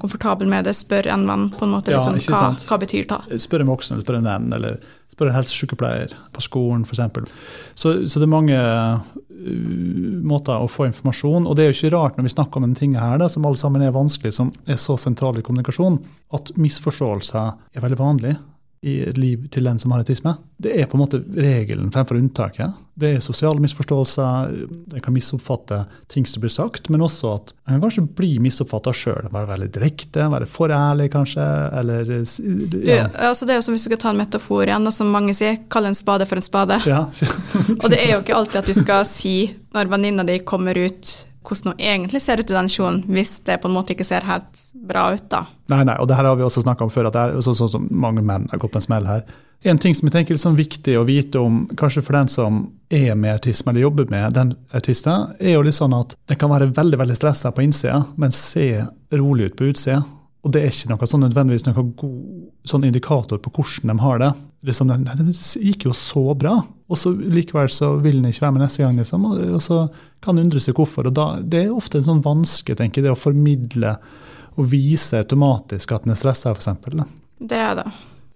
komfortabel 0.00 0.48
med 0.48 0.64
det, 0.68 0.74
spør 0.76 1.08
en 1.12 1.26
venn 1.28 1.48
på 1.52 1.66
en 1.66 1.74
måte. 1.74 1.92
Ja, 1.92 2.02
liksom, 2.14 2.32
hva, 2.32 2.52
hva, 2.56 2.78
betyr 2.80 3.08
det? 3.10 3.40
Spør 3.42 3.64
en 3.64 3.72
voksen, 3.72 4.00
spør 4.04 4.20
en 4.20 4.28
venn, 4.28 4.48
eller 4.56 4.78
spør 5.12 5.28
en 5.28 5.36
helsesykepleier 5.36 6.14
på 6.32 6.44
skolen 6.44 6.86
f.eks. 6.88 7.32
Så, 7.74 7.94
så 8.08 8.22
det 8.22 8.26
er 8.26 8.32
mange 8.32 8.56
uh, 8.56 9.02
måter 10.24 10.62
å 10.62 10.70
få 10.70 10.86
informasjon 10.88 11.48
Og 11.50 11.56
det 11.56 11.64
er 11.64 11.70
jo 11.70 11.76
ikke 11.76 11.92
rart 11.96 12.16
når 12.16 12.28
vi 12.28 12.32
snakker 12.36 12.60
om 12.60 12.68
en 12.68 12.78
ting 12.78 12.94
her 12.96 13.20
da, 13.20 13.28
som 13.32 13.44
alle 13.48 13.60
sammen 13.60 13.84
er 13.84 13.94
vanskelig, 13.94 14.32
som 14.38 14.54
er 14.64 14.80
så 14.80 14.96
sentral 15.00 15.40
i 15.40 15.44
kommunikasjon, 15.44 16.00
at 16.32 16.54
misforståelser 16.56 17.76
er 17.76 17.84
veldig 17.84 18.00
vanlig 18.00 18.36
i 18.82 18.96
et 19.06 19.18
liv 19.18 19.44
til 19.54 19.64
den 19.64 19.78
som 19.78 19.92
har 19.94 20.02
autisme. 20.02 20.34
Det 20.58 20.72
er 20.74 20.88
på 20.90 20.96
en 20.96 21.02
måte 21.04 21.20
regelen 21.22 21.92
fremfor 21.94 22.18
unntaket. 22.18 22.74
Det 22.98 23.12
er 23.14 23.20
sosiale 23.22 23.62
misforståelser, 23.62 24.50
en 24.94 25.04
kan 25.04 25.14
misoppfatte 25.14 25.78
ting 26.10 26.26
som 26.26 26.42
blir 26.42 26.50
sagt, 26.50 26.90
men 26.90 27.04
også 27.06 27.30
at 27.36 27.52
en 27.54 27.76
kan 27.76 27.84
kanskje 27.84 28.04
bli 28.18 28.32
misoppfatta 28.42 28.94
sjøl. 28.96 29.30
Være 29.30 29.52
veldig 29.52 29.70
direkte, 29.78 30.26
være 30.34 30.50
for 30.50 30.74
ærlig 30.74 31.12
kanskje, 31.14 31.46
eller 31.78 32.10
ja. 32.10 32.18
du, 32.26 32.78
altså 33.22 33.46
Det 33.46 33.54
er 33.54 33.60
jo 33.60 33.66
som 33.68 33.78
hvis 33.78 33.86
du 33.86 33.92
skal 33.92 34.02
ta 34.02 34.10
en 34.10 34.18
metafor 34.18 34.66
igjen, 34.66 34.92
som 34.98 35.14
mange 35.14 35.38
sier, 35.38 35.62
kall 35.70 35.86
en 35.86 35.98
spade 35.98 36.26
for 36.26 36.42
en 36.42 36.48
spade. 36.50 36.82
Ja. 36.90 37.04
Og 37.82 37.86
det 37.86 38.02
er 38.02 38.16
jo 38.16 38.22
ikke 38.24 38.38
alltid 38.40 38.64
at 38.64 38.72
du 38.72 38.74
skal 38.82 39.06
si, 39.06 39.36
når 39.76 39.94
venninna 39.94 40.26
di 40.26 40.40
kommer 40.42 40.74
ut 40.74 41.14
hvordan 41.42 41.72
hun 41.72 41.80
egentlig 41.82 42.22
ser 42.22 42.40
ut 42.40 42.50
i 42.50 42.56
den 42.56 42.70
kjolen, 42.70 43.02
hvis 43.10 43.38
det 43.46 43.60
på 43.62 43.70
en 43.70 43.76
måte 43.76 43.94
ikke 43.94 44.06
ser 44.06 44.26
helt 44.26 44.66
bra 44.88 45.08
ut, 45.14 45.24
da. 45.32 45.44
Nei, 45.72 45.82
nei, 45.88 45.96
og 45.98 46.08
det 46.08 46.18
her 46.18 46.28
har 46.28 46.38
vi 46.38 46.46
også 46.46 46.64
snakka 46.64 46.86
om 46.86 46.92
før, 46.92 47.08
at 47.08 47.16
det 47.16 47.24
er 47.24 47.46
sånn 47.46 47.72
som 47.72 47.88
mange 47.90 48.24
menn 48.24 48.48
har 48.52 48.62
gått 48.62 48.74
på 48.74 48.80
en 48.80 48.86
smell 48.86 49.08
her. 49.08 49.24
En 49.62 49.78
ting 49.78 49.94
som 49.94 50.08
jeg 50.08 50.16
tenker 50.16 50.34
er 50.34 50.38
liksom 50.40 50.56
viktig 50.58 50.96
å 50.98 51.04
vite 51.06 51.38
om, 51.38 51.62
kanskje 51.78 52.02
for 52.02 52.18
den 52.18 52.30
som 52.32 52.64
er 52.90 53.14
med 53.14 53.36
autisme 53.36 53.70
eller 53.70 53.84
jobber 53.84 54.08
med 54.10 54.34
den 54.34 54.56
autisten, 54.74 55.36
er 55.38 55.54
jo 55.54 55.62
litt 55.66 55.78
sånn 55.78 55.94
at 55.94 56.16
den 56.30 56.40
kan 56.40 56.50
være 56.50 56.72
veldig 56.74 56.98
veldig 56.98 57.18
stressa 57.18 57.54
på 57.54 57.62
innsida, 57.62 58.00
men 58.18 58.34
se 58.34 58.66
rolig 59.14 59.52
ut 59.52 59.56
på 59.58 59.70
utsida. 59.70 60.02
Og 60.42 60.50
det 60.50 60.62
er 60.62 60.72
ikke 60.72 60.90
noe 60.90 61.06
sånn 61.06 61.22
nødvendigvis 61.22 61.68
noen 61.68 61.92
god 61.98 62.66
sånn 62.66 62.86
indikator 62.86 63.38
på 63.42 63.52
hvordan 63.54 63.92
de 63.92 64.02
har 64.02 64.18
det. 64.18 64.30
Liksom, 64.66 64.90
nei, 64.90 65.14
det 65.18 65.34
gikk 65.62 65.86
jo 65.86 65.94
så 65.94 66.22
bra, 66.38 66.56
og 66.62 66.98
så 66.98 67.12
likevel 67.14 67.70
så 67.70 67.92
vil 68.02 68.18
den 68.18 68.30
ikke 68.30 68.44
være 68.48 68.56
med 68.56 68.64
neste 68.64 68.82
gang. 68.82 68.98
Liksom, 68.98 69.26
og, 69.30 69.42
og 69.58 69.62
så 69.62 69.78
kan 70.22 70.40
undre 70.42 70.62
seg 70.62 70.78
hvorfor. 70.78 71.06
og 71.10 71.14
da, 71.18 71.26
Det 71.38 71.64
er 71.64 71.74
ofte 71.74 72.00
en 72.00 72.08
sånn 72.08 72.24
vanske, 72.24 72.74
tenker 72.78 73.00
jeg, 73.00 73.06
det 73.06 73.14
å 73.14 73.18
formidle 73.18 73.96
og 74.58 74.66
vise 74.72 75.22
automatisk 75.22 75.94
at 75.94 76.06
en 76.06 76.14
er 76.14 76.18
stressa, 76.18 76.52
f.eks. 76.52 77.06
Det 77.38 77.58
er 77.58 77.78
det. 77.78 77.86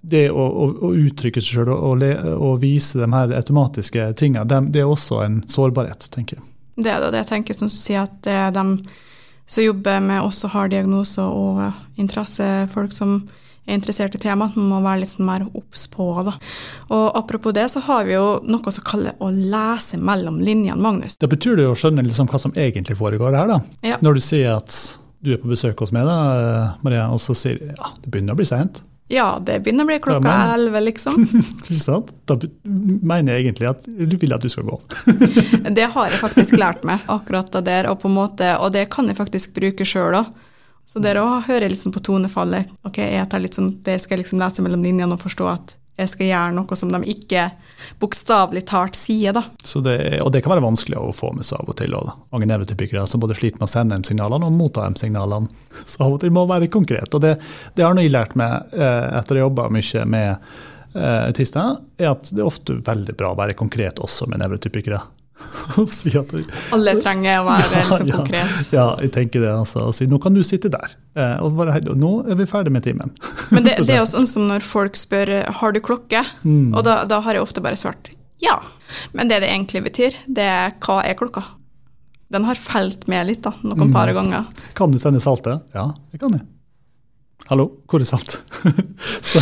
Det 0.07 0.23
å, 0.31 0.45
å, 0.47 0.69
å 0.87 0.92
uttrykke 0.95 1.42
seg 1.42 1.59
sjøl 1.59 1.73
og, 1.75 2.05
og, 2.37 2.53
vise 2.62 3.01
de 3.03 3.11
her 3.11 3.35
automatiske 3.35 4.12
tingene, 4.19 4.47
det, 4.47 4.62
det 4.75 4.85
er 4.85 4.90
også 4.90 5.21
en 5.25 5.40
sårbarhet, 5.51 6.07
tenker 6.14 6.38
jeg. 6.38 6.47
Det 6.77 6.92
er 6.92 7.03
det, 7.03 7.11
det 7.14 7.25
jeg 7.25 7.31
tenker 7.33 7.59
som 7.59 7.71
du 7.71 7.75
sier 7.75 8.05
at 8.05 8.14
det 8.23 8.38
er 8.38 8.55
de 8.55 8.66
som 9.47 9.65
jobber 9.65 10.01
med 10.03 10.25
også 10.27 10.51
har 10.53 10.71
diagnoser 10.73 11.27
og 11.27 12.01
interesse, 12.01 12.47
folk 12.73 12.95
som 12.95 13.21
er 13.67 13.79
interessert 13.79 14.15
i 14.15 14.21
temaet, 14.23 14.55
man 14.59 14.69
må 14.71 14.81
være 14.85 15.03
litt 15.03 15.13
sånn 15.13 15.27
mer 15.27 15.47
obs 15.59 15.87
på. 15.91 16.07
Da. 16.27 16.37
Og 16.95 17.07
Apropos 17.19 17.55
det, 17.57 17.67
så 17.73 17.83
har 17.87 18.07
vi 18.07 18.15
jo 18.15 18.27
noe 18.47 18.75
som 18.75 18.87
kaller 18.87 19.17
å 19.19 19.31
lese 19.35 19.99
mellom 19.99 20.39
linjene, 20.43 20.79
Magnus. 20.83 21.19
Da 21.23 21.31
betyr 21.31 21.59
det 21.59 21.67
å 21.71 21.75
skjønne 21.79 22.05
liksom 22.07 22.31
hva 22.31 22.43
som 22.43 22.55
egentlig 22.55 22.99
foregår 22.99 23.35
her, 23.39 23.51
da. 23.51 23.61
Ja. 23.87 23.99
Når 24.03 24.19
du 24.19 24.25
sier 24.25 24.59
at 24.59 24.77
du 25.27 25.33
er 25.35 25.41
på 25.43 25.51
besøk 25.51 25.81
hos 25.83 25.95
meg, 25.95 26.07
da, 26.07 26.77
Maria, 26.87 27.09
og 27.11 27.23
så 27.23 27.35
sier 27.35 27.73
ja, 27.73 27.95
det 28.03 28.13
begynner 28.13 28.37
å 28.37 28.39
bli 28.39 28.47
seint. 28.47 28.85
Ja, 29.09 29.27
det 29.38 29.61
begynner 29.62 29.87
å 29.87 29.90
bli 29.90 29.99
klokka 30.03 30.33
elleve, 30.57 30.81
liksom. 30.88 31.21
Ikke 31.62 31.79
sant? 31.79 32.11
Da 32.27 32.35
mener 32.66 33.37
jeg 33.37 33.45
egentlig 33.45 33.69
at 33.71 33.87
du 33.87 34.16
vil 34.19 34.35
at 34.35 34.42
du 34.42 34.51
skal 34.51 34.66
gå. 34.66 34.81
det 35.79 35.87
har 35.95 36.09
jeg 36.11 36.19
faktisk 36.19 36.57
lært 36.59 36.83
meg, 36.88 37.05
akkurat 37.12 37.53
det 37.55 37.62
der, 37.69 37.90
og, 37.92 38.03
måte, 38.11 38.57
og 38.59 38.75
det 38.75 38.88
kan 38.90 39.07
jeg 39.07 39.19
faktisk 39.19 39.55
bruke 39.59 39.87
sjøl 39.87 40.19
òg. 40.23 40.35
Så 40.87 41.03
der 41.03 41.19
òg 41.19 41.49
hører 41.49 41.66
jeg 41.66 41.75
liksom 41.75 41.95
på 41.95 42.03
tonefallet. 42.07 42.71
Ok, 42.87 43.01
jeg 43.03 43.27
tar 43.31 43.42
litt 43.42 43.57
sånn, 43.59 43.73
Der 43.87 43.99
skal 43.99 44.16
jeg 44.16 44.25
liksom 44.25 44.42
lese 44.42 44.62
mellom 44.62 44.85
linjene 44.87 45.14
og 45.14 45.23
forstå 45.23 45.49
at 45.51 45.75
jeg 45.97 46.13
skal 46.13 46.29
gjøre 46.29 46.55
noe 46.59 46.77
som 46.77 46.93
de 46.93 47.01
ikke 47.09 47.47
bokstavelig 48.03 48.67
talt 48.69 48.99
sier. 48.99 49.33
da. 49.37 49.43
Det, 49.57 49.97
og 50.21 50.31
det 50.35 50.43
kan 50.45 50.53
være 50.53 50.65
vanskelig 50.65 50.99
å 51.01 51.15
få 51.17 51.33
med 51.37 51.49
seg 51.49 51.63
av 51.63 51.73
og 51.73 51.79
til. 51.81 51.97
Mange 52.35 52.49
nevrotypikere 52.51 53.07
som 53.09 53.23
både 53.23 53.39
sliter 53.39 53.61
med 53.61 53.69
å 53.69 53.73
sende 53.73 53.99
M-signalene 54.01 54.49
og 54.49 54.57
motta 54.57 54.85
M-signalene. 54.91 55.49
Så 55.89 56.05
av 56.05 56.19
og 56.19 56.23
til 56.23 56.35
må 56.35 56.45
man 56.45 56.59
være 56.59 56.73
konkret. 56.73 57.17
Og 57.17 57.25
det, 57.25 57.37
det 57.75 57.87
har 57.87 57.97
jeg 57.97 58.13
lært 58.13 58.37
meg 58.39 58.77
eh, 58.77 59.05
etter 59.17 59.39
å 59.39 59.41
ha 59.41 59.47
jobba 59.47 59.69
mye 59.73 60.07
med 60.13 60.31
eh, 60.37 61.23
autister, 61.31 61.79
er 61.97 62.13
at 62.13 62.29
det 62.29 62.45
er 62.45 62.51
ofte 62.51 62.77
veldig 62.85 63.17
bra 63.17 63.33
å 63.33 63.41
være 63.41 63.57
konkret 63.57 64.03
også 64.05 64.29
med 64.29 64.45
nevrotypikere. 64.45 65.01
si 65.92 66.12
Alle 66.16 66.94
trenger 67.01 67.42
å 67.42 67.46
være 67.46 67.66
ja, 67.68 67.83
liksom 67.83 68.12
konkret. 68.14 68.70
Ja, 68.72 68.87
jeg 69.03 69.12
tenker 69.16 69.44
det. 69.44 69.53
altså. 69.53 69.85
Si 69.96 70.09
nå 70.09 70.18
kan 70.22 70.37
du 70.37 70.42
sitte 70.46 70.70
der. 70.72 70.96
Eh, 71.18 71.37
og 71.44 71.59
bare, 71.59 71.79
nå 71.99 72.12
er 72.31 72.38
vi 72.40 72.49
ferdig 72.49 72.72
med 72.75 72.87
timen. 72.87 73.12
Men 73.55 73.68
det, 73.68 73.79
det, 73.85 73.92
er 73.94 74.03
jo 74.03 74.09
sånn 74.11 74.29
som 74.31 74.49
når 74.51 74.64
folk 74.66 74.99
spør 74.99 75.35
har 75.61 75.77
du 75.77 75.83
klokke, 75.85 76.25
mm. 76.42 76.72
og 76.72 76.87
da, 76.88 77.03
da, 77.09 77.20
har 77.27 77.38
jeg 77.38 77.46
ofte 77.46 77.64
bare 77.64 77.79
svart 77.81 78.12
ja. 78.42 78.59
Men 79.16 79.31
det 79.31 79.40
det 79.42 79.49
egentlig 79.51 79.87
betyr, 79.87 80.18
det 80.29 80.44
er 80.44 80.75
hva 80.85 81.01
er 81.05 81.16
klokka? 81.18 81.42
Den 82.33 82.44
har 82.49 82.59
felt 82.59 83.07
med 83.11 83.29
litt 83.29 83.44
da, 83.46 83.55
noen 83.62 83.88
mm. 83.88 83.94
par 83.94 84.11
ganger. 84.14 84.51
Kan 84.79 84.92
du 84.92 85.01
sende 85.03 85.22
saltet? 85.22 85.64
Ja, 85.77 85.88
det 86.12 86.20
kan 86.22 86.35
jeg. 86.37 86.44
Hallo, 87.47 87.69
hvor 87.87 88.03
er 88.03 88.09
salt? 88.09 88.41
så, 89.29 89.39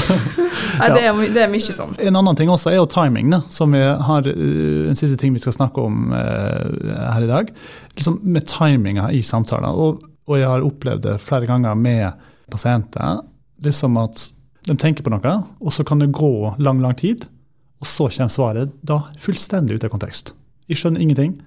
Nei, 0.77 0.88
det, 0.93 1.01
er, 1.01 1.21
det, 1.33 1.40
er, 1.40 1.49
mye 1.49 1.73
sånn. 1.73 1.95
En 2.05 2.19
annen 2.21 2.37
ting 2.37 2.51
også 2.53 2.69
er 2.69 2.77
jo 2.77 2.88
timing, 2.90 3.31
da, 3.33 3.38
som 3.49 3.73
vi 3.73 3.81
har 3.81 4.29
uh, 4.29 4.90
en 4.90 4.99
siste 4.99 5.17
ting 5.21 5.33
vi 5.33 5.40
skal 5.40 5.55
snakke 5.57 5.81
om 5.81 6.12
uh, 6.12 6.99
her 7.14 7.25
i 7.25 7.31
dag. 7.31 7.49
Liksom 7.97 8.19
med 8.29 8.45
timinga 8.51 9.09
i 9.09 9.23
samtaler. 9.25 9.73
Og, 9.73 10.05
og, 10.29 10.37
jeg 10.37 10.51
har 10.51 10.67
opplevd 10.67 11.07
det 11.07 11.17
flere 11.25 11.49
ganger 11.49 11.79
med 11.81 12.29
pasienter. 12.53 13.23
liksom 13.64 13.97
at 14.03 14.27
De 14.69 14.77
tenker 14.77 15.07
på 15.07 15.12
noe, 15.14 15.38
og 15.64 15.73
så 15.73 15.87
kan 15.88 16.05
det 16.05 16.12
gå 16.12 16.59
lang, 16.61 16.85
lang 16.85 16.97
tid, 17.01 17.25
og 17.81 17.88
så 17.88 18.11
kommer 18.12 18.33
svaret 18.33 18.77
da 18.85 19.01
fullstendig 19.21 19.79
ut 19.79 19.88
av 19.88 19.97
kontekst. 19.97 20.35
Jeg 20.69 20.81
skjønner 20.81 21.01
ingenting. 21.01 21.38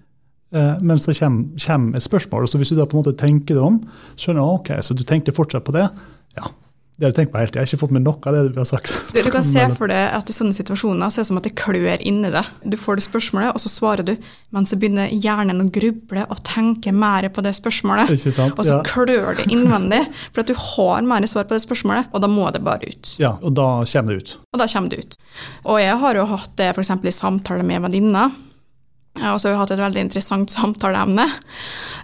Uh, 0.55 0.77
men 0.79 0.99
så 0.99 1.15
kommer, 1.17 1.57
kommer, 1.59 1.97
et 1.97 2.05
spørsmål, 2.05 2.45
og 2.45 2.51
så 2.51 2.61
hvis 2.61 2.71
du 2.71 2.77
da 2.77 2.87
på 2.87 2.95
en 2.95 3.03
måte 3.03 3.17
tenker 3.19 3.57
det 3.57 3.63
om, 3.63 3.81
skjønner 4.15 4.39
du 4.39 4.53
ok, 4.61 4.71
så 4.85 4.95
du 4.95 5.03
tenkte 5.07 5.35
fortsatt 5.35 5.65
på 5.67 5.75
det, 5.75 5.89
ja, 6.37 6.51
det 6.97 7.05
har 7.05 7.11
jeg 7.11 7.17
tenkt 7.19 7.29
på 7.35 7.37
helt. 7.37 7.53
Jeg 7.53 7.61
har 7.61 7.67
ikke 7.69 7.77
fått 7.77 7.91
med 7.93 8.01
noe 8.07 8.17
av 8.25 8.33
det 8.33 8.39
du 8.55 8.55
har 8.57 8.65
sagt. 8.65 8.89
Du, 9.13 9.19
du 9.21 9.29
kan 9.29 9.43
se 9.45 9.61
for 9.77 9.91
deg 9.91 10.15
at 10.17 10.31
i 10.31 10.33
sånne 10.33 10.55
situasjoner 10.57 11.11
så 11.13 11.19
er 11.19 11.25
det 11.27 11.29
som 11.29 11.37
at 11.37 11.45
det 11.45 11.51
klør 11.59 12.01
inni 12.01 12.31
deg. 12.33 12.49
Du 12.65 12.73
får 12.81 12.97
det 12.97 13.05
spørsmålet, 13.05 13.51
og 13.53 13.61
så 13.61 13.69
svarer 13.69 14.07
du, 14.07 14.15
men 14.55 14.65
så 14.65 14.79
begynner 14.81 15.13
hjernen 15.13 15.61
å 15.61 15.67
gruble 15.69 16.23
og 16.25 16.41
tenke 16.47 16.89
mer 16.89 17.29
på 17.29 17.43
det 17.45 17.53
spørsmålet. 17.53 18.09
Ikke 18.15 18.33
sant? 18.33 18.57
Og 18.57 18.65
så 18.65 18.79
ja. 18.79 18.81
klør 18.87 19.37
det 19.37 19.45
innvendig, 19.45 20.01
for 20.31 20.41
at 20.41 20.49
du 20.49 20.57
har 20.57 21.05
mer 21.05 21.29
svar 21.29 21.45
på 21.45 21.53
det 21.53 21.61
spørsmålet, 21.67 22.09
og 22.09 22.25
da 22.25 22.31
må 22.33 22.49
det 22.55 22.63
bare 22.65 22.89
ut. 22.89 23.13
Ja, 23.21 23.35
og 23.45 23.53
da 23.59 23.69
kommer 23.85 24.17
det 24.17 24.25
ut. 24.25 24.35
Og 24.49 24.63
da 24.63 24.69
kommer 24.73 24.95
det 24.95 25.03
ut. 25.03 25.21
Og 25.69 25.81
jeg 25.83 26.01
har 26.01 26.17
jo 26.17 26.27
hatt 26.33 26.57
det 26.57 26.73
f.eks. 26.73 26.95
i 26.97 27.13
samtale 27.13 27.67
med 27.67 27.85
venninner 27.85 28.33
og 29.21 29.39
så 29.41 29.49
har 29.49 29.55
vi 29.55 29.59
hatt 29.61 29.73
et 29.75 29.81
veldig 29.81 30.03
interessant 30.07 30.53
samtaleemne. 30.53 31.27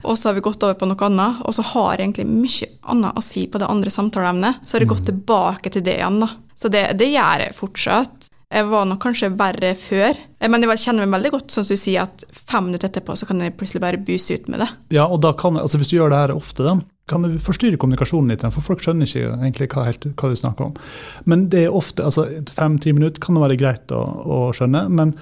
Og 0.03 0.17
så 0.19 0.29
har 0.29 0.37
vi 0.37 0.45
gått 0.45 0.63
over 0.65 0.77
på 0.79 0.89
noe 0.89 1.07
annet, 1.07 1.41
og 1.45 1.55
så 1.55 1.65
har 1.73 1.95
jeg 1.95 2.07
egentlig 2.07 2.27
mye 2.29 2.69
annet 2.93 3.19
å 3.19 3.23
si 3.23 3.45
på 3.47 3.61
det 3.61 3.69
andre 3.69 3.93
samtaleemnet. 3.93 4.63
Så 4.65 4.77
har 4.77 4.85
jeg 4.85 4.93
gått 4.93 5.05
mm. 5.05 5.09
tilbake 5.11 5.73
til 5.73 5.85
det 5.85 5.97
igjen, 5.99 6.21
da. 6.25 6.31
Så 6.59 6.71
det, 6.71 6.85
det 6.99 7.11
gjør 7.11 7.45
jeg 7.45 7.57
fortsatt. 7.57 8.29
Jeg 8.53 8.67
var 8.69 8.85
nok 8.85 9.01
kanskje 9.01 9.31
verre 9.33 9.71
før, 9.79 10.13
eh, 10.13 10.49
men 10.51 10.61
jeg 10.61 10.81
kjenner 10.83 11.07
meg 11.07 11.17
veldig 11.17 11.31
godt, 11.33 11.53
sånn 11.53 11.65
som 11.65 11.73
du 11.73 11.81
sier, 11.81 12.05
at 12.05 12.25
fem 12.29 12.67
minutter 12.67 12.91
etterpå 12.91 13.15
så 13.17 13.25
kan 13.25 13.41
jeg 13.41 13.55
plutselig 13.57 13.81
bare 13.81 14.01
buse 14.05 14.37
ut 14.37 14.49
med 14.53 14.61
det. 14.61 14.69
Ja, 14.93 15.07
og 15.09 15.25
kan, 15.39 15.57
altså 15.57 15.79
hvis 15.81 15.89
du 15.89 15.95
gjør 15.97 16.13
det 16.13 16.19
her 16.21 16.35
ofte, 16.35 16.67
da, 16.67 16.75
kan 17.09 17.25
du 17.25 17.39
forstyrre 17.41 17.79
kommunikasjonen 17.81 18.29
litt, 18.31 18.45
for 18.53 18.63
folk 18.63 18.83
skjønner 18.83 19.09
ikke 19.09 19.31
egentlig 19.33 19.69
hva, 19.73 19.87
helt, 19.89 20.05
hva 20.13 20.29
du 20.29 20.37
snakker 20.39 20.69
om. 20.69 20.75
Men 21.29 21.47
det 21.51 21.65
er 21.65 21.79
ofte, 21.81 22.05
altså 22.05 22.27
fem-ti 22.53 22.93
minutter 22.95 23.23
kan 23.23 23.35
det 23.35 23.43
være 23.47 23.59
greit 23.59 23.95
å, 23.95 24.03
å 24.21 24.39
skjønne, 24.55 24.85
men 24.93 25.17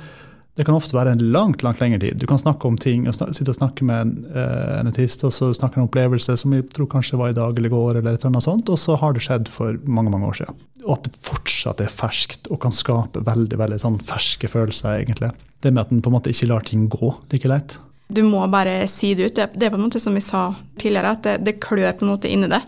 det 0.60 0.66
kan 0.68 0.76
ofte 0.76 0.96
være 0.98 1.14
en 1.16 1.22
langt 1.32 1.64
langt 1.64 1.80
lengre 1.80 2.02
tid. 2.02 2.18
Du 2.20 2.28
kan 2.28 2.40
snakke 2.40 2.68
om 2.68 2.78
ting, 2.78 3.06
og 3.08 3.16
sitte 3.16 3.54
og 3.54 3.58
snakke 3.58 3.86
med 3.88 4.02
en, 4.04 4.12
uh, 4.36 4.80
en 4.80 4.90
autist, 4.90 5.24
og 5.24 5.32
så 5.36 5.52
snakke 5.56 5.80
om 5.80 5.88
opplevelse 5.88 6.36
som 6.38 6.56
jeg 6.56 6.68
tror 6.76 6.90
kanskje 6.92 7.20
var 7.22 7.32
i 7.32 7.38
dag 7.38 7.56
eller 7.56 7.72
i 7.72 7.74
går, 7.74 8.00
eller 8.00 8.12
et 8.12 8.20
eller 8.20 8.34
annet 8.34 8.48
sånt, 8.48 8.72
og 8.72 8.80
så 8.80 8.98
har 9.00 9.16
det 9.16 9.24
skjedd 9.24 9.52
for 9.52 9.80
mange 9.88 10.12
mange 10.12 10.28
år 10.28 10.42
siden. 10.42 10.60
Og 10.84 10.98
at 10.98 11.08
det 11.08 11.22
fortsatt 11.24 11.84
er 11.84 11.94
ferskt 11.94 12.52
og 12.52 12.60
kan 12.66 12.76
skape 12.76 13.24
veldig 13.24 13.62
veldig 13.62 13.80
sånn 13.80 14.02
ferske 14.04 14.50
følelser, 14.52 15.00
egentlig. 15.00 15.32
Det 15.64 15.72
med 15.72 15.86
at 15.86 15.96
en 15.96 16.04
på 16.04 16.12
en 16.12 16.18
måte 16.18 16.34
ikke 16.34 16.52
lar 16.52 16.68
ting 16.68 16.90
gå 16.92 17.14
like 17.32 17.48
lett. 17.48 17.78
Du 18.12 18.26
må 18.28 18.44
bare 18.52 18.84
si 18.92 19.14
det 19.16 19.30
ut. 19.30 19.36
Det, 19.38 19.54
det 19.56 19.70
er 19.70 19.72
på 19.72 19.80
en 19.80 19.86
måte 19.86 20.02
som 20.04 20.18
vi 20.18 20.24
sa 20.26 20.50
tidligere, 20.82 21.16
at 21.16 21.24
det, 21.24 21.36
det 21.48 21.62
klør 21.64 21.94
på 21.96 22.04
en 22.04 22.12
måte 22.12 22.32
inni 22.32 22.52
det. 22.52 22.60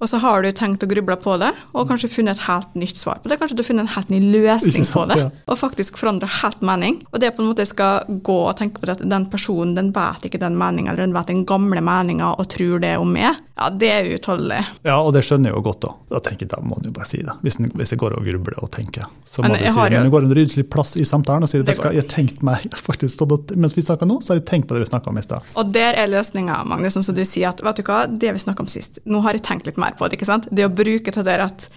Og 0.00 0.08
så 0.08 0.20
har 0.22 0.40
du 0.40 0.48
tenkt 0.56 0.84
å 0.84 0.88
gruble 0.88 1.16
på 1.20 1.34
det, 1.42 1.50
og 1.76 1.90
kanskje 1.90 2.08
funnet 2.12 2.38
et 2.38 2.46
helt 2.46 2.76
nytt 2.78 2.96
svar 2.96 3.20
på 3.20 3.28
det. 3.28 3.36
Kanskje 3.40 3.58
du 3.58 3.62
har 3.62 3.68
funnet 3.68 3.84
en 3.84 3.94
helt 3.94 4.12
ny 4.12 4.20
løsning 4.32 4.86
sant, 4.86 4.94
på 4.96 5.04
det, 5.10 5.18
ja. 5.20 5.28
og 5.44 5.60
faktisk 5.60 6.00
forandra 6.00 6.30
helt 6.40 6.64
mening. 6.64 7.02
Og 7.12 7.20
det 7.20 7.34
på 7.36 7.44
en 7.44 7.50
måte 7.50 7.66
skal 7.68 8.08
gå 8.08 8.38
og 8.46 8.56
tenke 8.56 8.80
på 8.80 8.88
at 8.88 9.04
den 9.04 9.28
personen 9.32 9.76
den 9.76 9.92
vet 9.96 10.24
ikke 10.24 10.40
den 10.40 10.56
meninga, 10.60 10.94
eller 10.94 11.04
den 11.04 11.16
vet 11.16 11.28
den 11.28 11.44
gamle 11.48 11.84
meninga 11.84 12.32
og 12.32 12.48
tror 12.54 12.80
det 12.80 12.94
om 13.00 13.12
meg, 13.12 13.36
ja, 13.60 13.68
det 13.70 13.88
er 13.92 14.06
utholdelig. 14.14 14.60
Ja, 14.88 14.94
og 15.04 15.12
det 15.12 15.20
skjønner 15.26 15.50
jeg 15.50 15.58
jo 15.58 15.62
godt, 15.66 15.82
da. 15.84 15.90
Da 16.14 16.20
tenker 16.24 16.46
jeg, 16.46 16.52
da 16.54 16.60
må 16.64 16.78
du 16.80 16.88
bare 16.96 17.08
si 17.10 17.20
det. 17.20 17.34
Hvis, 17.44 17.58
hvis 17.60 17.92
jeg 17.92 18.00
går 18.00 18.16
og 18.16 18.24
grubler 18.24 18.56
og 18.64 18.70
tenker, 18.72 19.04
så 19.28 19.44
må 19.44 19.50
men 19.50 19.58
du 19.58 19.66
si 19.66 19.74
det. 19.76 19.98
Men 19.98 20.08
det 20.08 20.14
går 20.14 20.28
en 20.28 20.34
rydselig 20.38 20.66
plass 20.72 20.94
i 20.96 21.04
samtalen 21.08 21.44
og 21.44 21.52
sier 21.52 21.66
det 21.66 21.76
jeg 21.76 22.00
har 22.00 22.08
tenkt 22.08 22.40
meg 22.46 22.64
faktisk, 22.88 23.26
mens 23.60 23.76
vi 23.76 23.84
snakker 23.84 24.08
nå, 24.08 24.20
så 24.24 24.32
har 24.32 24.40
jeg 24.40 24.48
tenkt 24.48 24.70
på 24.70 24.78
det 24.78 24.86
vi 24.86 24.90
snakka 24.94 25.12
om 25.12 25.20
i 25.20 25.26
stad. 25.26 25.52
Og 25.60 25.76
der 25.76 25.98
er 26.00 26.08
løsninga, 26.08 26.62
Magnus, 26.70 26.96
som 26.96 27.16
du 27.16 27.24
sier 27.28 27.52
at 27.52 27.60
vet 27.64 27.82
du 27.82 27.84
hva, 27.84 28.02
det 28.08 28.32
vi 28.32 28.42
snakka 28.42 28.64
om 28.64 28.70
sist, 28.72 29.02
nå 29.04 29.20
har 29.26 29.36
jeg 29.36 29.44
tenkt 29.50 29.68
litt 29.68 29.80
mer 29.80 29.92
på 29.98 30.08
det. 30.08 30.16
ikke 30.16 30.30
sant? 30.30 30.48
Det 30.48 30.64
å 30.64 30.72
bruke 30.72 31.12
til 31.12 31.26
det 31.26 31.36
at 31.44 31.68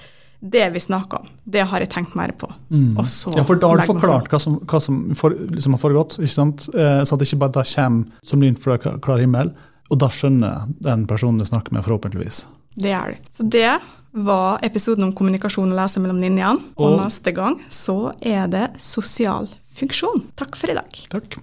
det 0.43 0.69
vi 0.73 0.79
snakker 0.79 1.21
om, 1.23 1.27
det 1.43 1.63
har 1.71 1.83
jeg 1.83 1.89
tenkt 1.93 2.15
mer 2.19 2.33
på. 2.35 2.49
Mm. 2.67 2.97
ja, 2.99 3.43
for 3.47 3.59
da 3.59 3.69
har 3.71 3.79
du 3.79 3.87
forklart 3.87 4.27
hva 4.31 4.39
som, 4.43 4.57
hva 4.67 4.79
som 4.83 4.97
for, 5.15 5.35
liksom 5.55 5.77
har 5.77 5.79
foregått, 5.79 6.17
ikke 6.19 6.35
sant? 6.35 6.65
Eh, 6.73 6.99
så 7.07 7.15
at 7.15 7.21
det 7.21 7.29
ikke 7.29 7.39
bare 7.45 7.55
da 7.61 7.63
kommer 7.67 8.25
som 8.27 8.43
lyn 8.43 8.57
fra 8.59 8.75
klar 8.79 9.23
himmel. 9.23 9.53
Og 9.93 9.99
da 10.01 10.09
skjønner 10.09 10.69
den 10.81 11.05
personen 11.09 11.37
du 11.41 11.45
snakker 11.45 11.75
med, 11.75 11.85
forhåpentligvis. 11.85 12.47
Det 12.73 12.93
er 12.97 13.13
det. 13.13 13.33
Så 13.35 13.45
det 13.45 13.69
var 14.13 14.61
episoden 14.65 15.07
om 15.07 15.13
kommunikasjon 15.13 15.69
og 15.69 15.77
lese 15.77 16.01
mellom 16.01 16.21
linjene. 16.21 16.57
Og, 16.75 16.85
og 16.87 16.99
neste 17.03 17.33
gang 17.35 17.59
så 17.69 18.13
er 18.21 18.49
det 18.49 18.67
sosial 18.81 19.49
funksjon. 19.77 20.25
Takk 20.39 20.57
for 20.57 20.73
i 20.73 20.77
dag. 20.77 21.03
Takk. 21.13 21.37